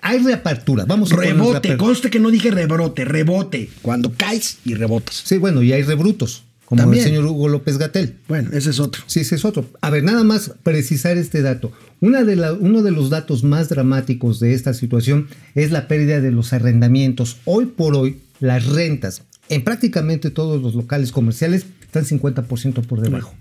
hay 0.00 0.18
reapertura. 0.20 0.84
Vamos 0.86 1.10
Rebote, 1.10 1.76
conste 1.76 2.10
que 2.10 2.18
no 2.18 2.30
dije 2.30 2.50
rebrote, 2.50 3.04
rebote. 3.04 3.68
Cuando 3.82 4.12
caes 4.12 4.58
y 4.64 4.74
rebotas. 4.74 5.22
Sí, 5.24 5.36
bueno, 5.36 5.62
y 5.62 5.72
hay 5.72 5.82
rebrutos, 5.82 6.44
como 6.68 6.82
También. 6.82 7.02
el 7.02 7.08
señor 7.10 7.24
Hugo 7.24 7.48
López 7.48 7.78
Gatel. 7.78 8.16
Bueno, 8.28 8.50
ese 8.52 8.68
es 8.70 8.78
otro. 8.78 9.02
Sí, 9.06 9.20
ese 9.20 9.36
es 9.36 9.44
otro. 9.46 9.64
A 9.80 9.88
ver, 9.88 10.04
nada 10.04 10.22
más 10.22 10.52
precisar 10.62 11.16
este 11.16 11.40
dato. 11.40 11.72
Una 12.00 12.24
de 12.24 12.36
la- 12.36 12.52
uno 12.52 12.82
de 12.82 12.90
los 12.90 13.08
datos 13.08 13.42
más 13.42 13.70
dramáticos 13.70 14.38
de 14.38 14.52
esta 14.52 14.74
situación 14.74 15.28
es 15.54 15.70
la 15.70 15.88
pérdida 15.88 16.20
de 16.20 16.30
los 16.30 16.52
arrendamientos. 16.52 17.38
Hoy 17.46 17.64
por 17.66 17.96
hoy, 17.96 18.18
las 18.40 18.66
rentas 18.66 19.22
en 19.48 19.64
prácticamente 19.64 20.30
todos 20.30 20.60
los 20.60 20.74
locales 20.74 21.10
comerciales 21.10 21.64
están 21.80 22.04
50% 22.04 22.82
por 22.82 23.00
debajo. 23.00 23.34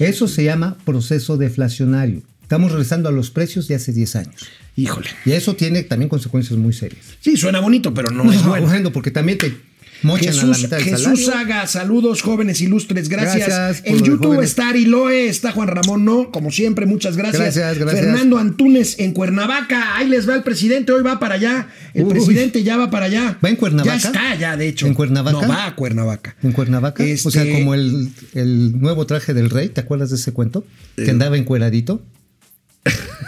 Eso 0.00 0.26
se 0.26 0.42
llama 0.42 0.76
proceso 0.84 1.36
deflacionario. 1.36 2.22
Estamos 2.42 2.72
regresando 2.72 3.08
a 3.08 3.12
los 3.12 3.30
precios 3.30 3.68
de 3.68 3.76
hace 3.76 3.92
10 3.92 4.16
años. 4.16 4.34
Híjole. 4.74 5.06
Y 5.24 5.32
eso 5.32 5.54
tiene 5.54 5.82
también 5.84 6.08
consecuencias 6.08 6.58
muy 6.58 6.72
serias. 6.72 7.04
Sí, 7.20 7.36
suena 7.36 7.60
bonito, 7.60 7.94
pero 7.94 8.10
no, 8.10 8.32
es 8.32 8.42
bueno. 8.46 8.66
bueno, 8.66 8.90
porque 8.92 9.10
también 9.12 9.38
te 9.38 9.54
mochan 10.02 10.28
a 10.28 10.32
la 10.36 10.54
Jesús, 10.54 10.62
mitad 10.62 10.78
Jesús. 10.78 11.26
Saga, 11.26 11.66
saludos 11.66 12.22
jóvenes 12.22 12.60
ilustres, 12.60 13.08
gracias. 13.08 13.82
En 13.84 14.02
YouTube 14.02 14.40
está 14.42 14.68
Ariloe, 14.70 15.28
está 15.28 15.52
Juan 15.52 15.68
Ramón 15.68 16.04
No, 16.04 16.30
como 16.30 16.50
siempre, 16.50 16.86
muchas 16.86 17.16
gracias. 17.16 17.42
Gracias, 17.56 17.78
gracias. 17.78 18.04
Fernando 18.04 18.38
Antunes 18.38 18.98
en 18.98 19.12
Cuernavaca, 19.12 19.96
ahí 19.96 20.08
les 20.08 20.28
va 20.28 20.34
el 20.34 20.42
presidente, 20.42 20.92
hoy 20.92 21.02
va 21.02 21.18
para 21.18 21.34
allá. 21.36 21.68
El 21.94 22.04
Uy. 22.04 22.10
presidente 22.10 22.62
ya 22.62 22.76
va 22.76 22.90
para 22.90 23.06
allá. 23.06 23.38
¿Va 23.44 23.48
en 23.48 23.56
Cuernavaca? 23.56 23.98
Ya 23.98 24.08
está, 24.08 24.34
ya, 24.36 24.56
de 24.56 24.68
hecho. 24.68 24.86
¿En 24.86 24.94
Cuernavaca? 24.94 25.40
No, 25.40 25.48
va 25.48 25.66
a 25.66 25.74
Cuernavaca. 25.74 26.36
En 26.42 26.52
Cuernavaca. 26.52 27.02
O 27.02 27.30
sea, 27.30 27.42
Este- 27.42 27.52
como 27.52 27.74
el, 27.74 28.08
el 28.34 28.80
nuevo 28.80 29.06
traje 29.06 29.34
del 29.34 29.50
rey, 29.50 29.68
¿te 29.68 29.80
acuerdas 29.80 30.10
de 30.10 30.16
ese 30.16 30.32
cuento? 30.32 30.64
Eh. 30.96 31.04
Que 31.04 31.10
andaba 31.10 31.36
encueradito. 31.36 32.02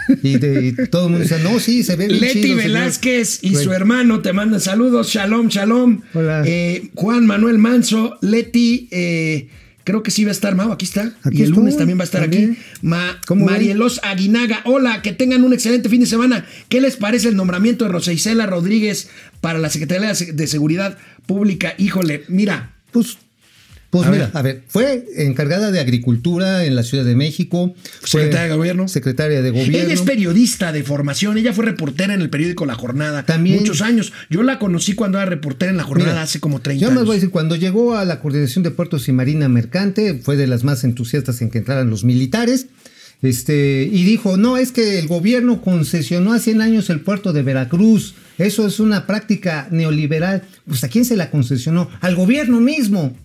Y, 0.23 0.37
de- 0.37 0.67
y 0.77 0.87
todo 0.89 1.05
el 1.07 1.11
mundo 1.11 1.23
decía, 1.27 1.39
no, 1.39 1.59
sí, 1.59 1.83
se 1.83 1.95
ve 1.95 2.07
bien 2.07 2.19
Leti 2.21 2.33
chido, 2.43 2.57
señor". 2.59 2.63
Velázquez 2.63 3.39
y 3.43 3.55
su 3.55 3.71
hermano 3.71 4.21
te 4.21 4.33
mandan 4.33 4.59
saludos. 4.61 5.09
Shalom, 5.09 5.47
shalom. 5.47 6.01
Hola. 6.13 6.43
Eh, 6.45 6.89
Juan 6.95 7.25
Manuel 7.25 7.57
Manso, 7.57 8.17
Leti, 8.21 8.87
eh, 8.91 9.47
creo 9.83 10.03
que 10.03 10.11
sí 10.11 10.23
va 10.23 10.29
a 10.29 10.31
estar 10.33 10.55
Mau, 10.55 10.71
aquí 10.71 10.85
está. 10.85 11.13
Aquí 11.23 11.37
y 11.37 11.41
el 11.41 11.49
estoy, 11.49 11.57
lunes 11.57 11.77
también 11.77 11.97
va 11.99 12.03
a 12.03 12.05
estar 12.05 12.21
también. 12.21 12.51
aquí. 12.51 12.61
Ma-. 12.81 13.19
Marielos 13.35 13.99
Aguinaga, 14.03 14.61
hola, 14.65 15.01
que 15.01 15.11
tengan 15.13 15.43
un 15.43 15.53
excelente 15.53 15.89
fin 15.89 16.01
de 16.01 16.07
semana. 16.07 16.45
¿Qué 16.69 16.81
les 16.81 16.97
parece 16.97 17.29
el 17.29 17.35
nombramiento 17.35 17.85
de 17.85 17.91
Rosa 17.91 18.11
Isela 18.13 18.45
Rodríguez 18.45 19.09
para 19.41 19.59
la 19.59 19.69
Secretaría 19.69 20.13
de 20.13 20.47
Seguridad 20.47 20.97
Pública? 21.25 21.73
Híjole, 21.77 22.23
mira. 22.27 22.75
Pues, 22.91 23.17
pues 23.91 24.07
A 24.07 24.11
mira, 24.11 24.25
ver. 24.27 24.37
a 24.37 24.41
ver, 24.41 24.63
fue 24.67 25.05
encargada 25.17 25.69
de 25.69 25.79
Agricultura 25.79 26.65
en 26.65 26.75
la 26.75 26.81
Ciudad 26.83 27.05
de 27.05 27.15
México. 27.15 27.75
fue 28.01 28.21
Secretaria 28.21 28.47
de 28.49 28.55
Gobierno. 28.55 28.87
Secretaria 28.87 29.41
de 29.43 29.49
Gobierno. 29.51 29.77
Ella 29.77 29.93
es 29.93 30.01
periodista 30.01 30.71
de 30.71 30.83
formación, 30.83 31.37
ella 31.37 31.53
fue 31.53 31.65
reportera 31.65 32.13
en 32.13 32.21
el 32.21 32.29
periódico 32.29 32.65
La 32.65 32.73
Jornada 32.75 33.23
También. 33.25 33.59
muchos 33.59 33.81
años. 33.81 34.11
Yo 34.29 34.41
la 34.43 34.57
conocí 34.57 34.93
cuando 34.93 35.17
era 35.19 35.25
reportera 35.29 35.71
en 35.71 35.77
La 35.77 35.83
Jornada 35.83 36.11
Mira, 36.11 36.21
hace 36.23 36.39
como 36.39 36.61
30 36.61 36.81
Yo 36.81 36.87
años. 36.87 36.95
más 37.01 37.05
voy 37.05 37.13
a 37.13 37.17
decir, 37.17 37.29
cuando 37.29 37.55
llegó 37.55 37.95
a 37.95 38.05
la 38.05 38.19
Coordinación 38.21 38.63
de 38.63 38.71
Puertos 38.71 39.07
y 39.07 39.11
Marina 39.11 39.47
Mercante, 39.49 40.19
fue 40.23 40.37
de 40.37 40.47
las 40.47 40.63
más 40.63 40.83
entusiastas 40.83 41.41
en 41.41 41.49
que 41.51 41.59
entraran 41.59 41.89
los 41.89 42.03
militares. 42.03 42.67
Este, 43.21 43.87
y 43.91 44.03
dijo, 44.03 44.37
no, 44.37 44.57
es 44.57 44.71
que 44.71 44.97
el 44.97 45.07
gobierno 45.07 45.61
concesionó 45.61 46.33
hace 46.33 46.45
100 46.45 46.61
años 46.61 46.89
el 46.89 47.01
puerto 47.01 47.33
de 47.33 47.43
Veracruz. 47.43 48.15
Eso 48.39 48.65
es 48.65 48.79
una 48.79 49.05
práctica 49.05 49.67
neoliberal. 49.69 50.41
Pues 50.65 50.83
¿a 50.83 50.87
quién 50.87 51.05
se 51.05 51.15
la 51.15 51.29
concesionó? 51.29 51.87
Al 52.01 52.15
gobierno 52.15 52.59
mismo. 52.61 53.15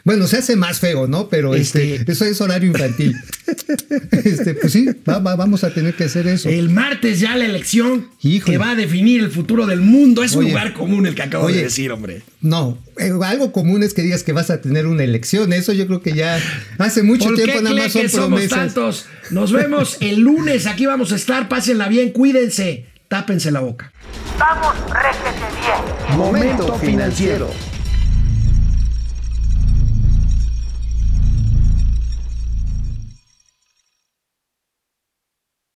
Bueno, 0.07 0.25
se 0.25 0.37
hace 0.37 0.55
más 0.55 0.79
feo, 0.79 1.05
¿no? 1.05 1.27
Pero 1.27 1.53
este, 1.53 1.95
Este- 1.95 2.11
eso 2.13 2.23
es 2.23 2.39
horario 2.39 2.69
infantil. 2.69 3.13
este, 4.23 4.53
pues 4.53 4.71
sí, 4.71 4.87
va- 5.07 5.19
va- 5.19 5.35
vamos 5.35 5.65
a 5.65 5.73
tener 5.73 5.95
que 5.95 6.05
hacer 6.05 6.27
eso. 6.27 6.47
El 6.47 6.69
martes 6.69 7.19
ya 7.19 7.35
la 7.35 7.43
elección 7.43 8.07
Híjole. 8.21 8.53
que 8.53 8.57
va 8.57 8.71
a 8.71 8.75
definir 8.75 9.21
el 9.21 9.29
futuro 9.31 9.65
del 9.65 9.81
mundo. 9.81 10.23
Es 10.23 10.33
un 10.33 10.45
lugar 10.45 10.73
común 10.73 11.05
el 11.07 11.13
que 11.13 11.23
acabo 11.23 11.47
Oye. 11.47 11.57
de 11.57 11.63
decir, 11.63 11.91
hombre. 11.91 12.21
No, 12.39 12.77
eh, 12.97 13.11
algo 13.21 13.51
común 13.51 13.83
es 13.83 13.93
que 13.93 14.01
digas 14.01 14.23
que 14.23 14.31
vas 14.31 14.49
a 14.49 14.61
tener 14.61 14.87
una 14.87 15.03
elección. 15.03 15.51
Eso 15.51 15.73
yo 15.73 15.85
creo 15.87 16.01
que 16.01 16.13
ya 16.13 16.39
hace 16.77 17.03
mucho 17.03 17.25
¿Por 17.25 17.35
tiempo 17.35 17.61
nada 17.61 17.75
más 17.75 17.91
son 17.91 18.01
que 18.03 18.07
somos 18.09 18.27
promesas. 18.27 18.57
tantos? 18.57 19.05
Nos 19.29 19.51
vemos 19.51 19.97
el 19.99 20.21
lunes. 20.21 20.67
Aquí 20.67 20.85
vamos 20.85 21.11
a 21.11 21.17
estar. 21.17 21.49
Pásenla 21.49 21.89
bien, 21.89 22.11
cuídense. 22.11 22.85
Tápense 23.09 23.51
la 23.51 23.59
boca. 23.59 23.91
Vamos, 24.39 24.73
réjete 24.89 25.45
bien. 25.59 26.17
Momento 26.17 26.77
financiero. 26.79 27.51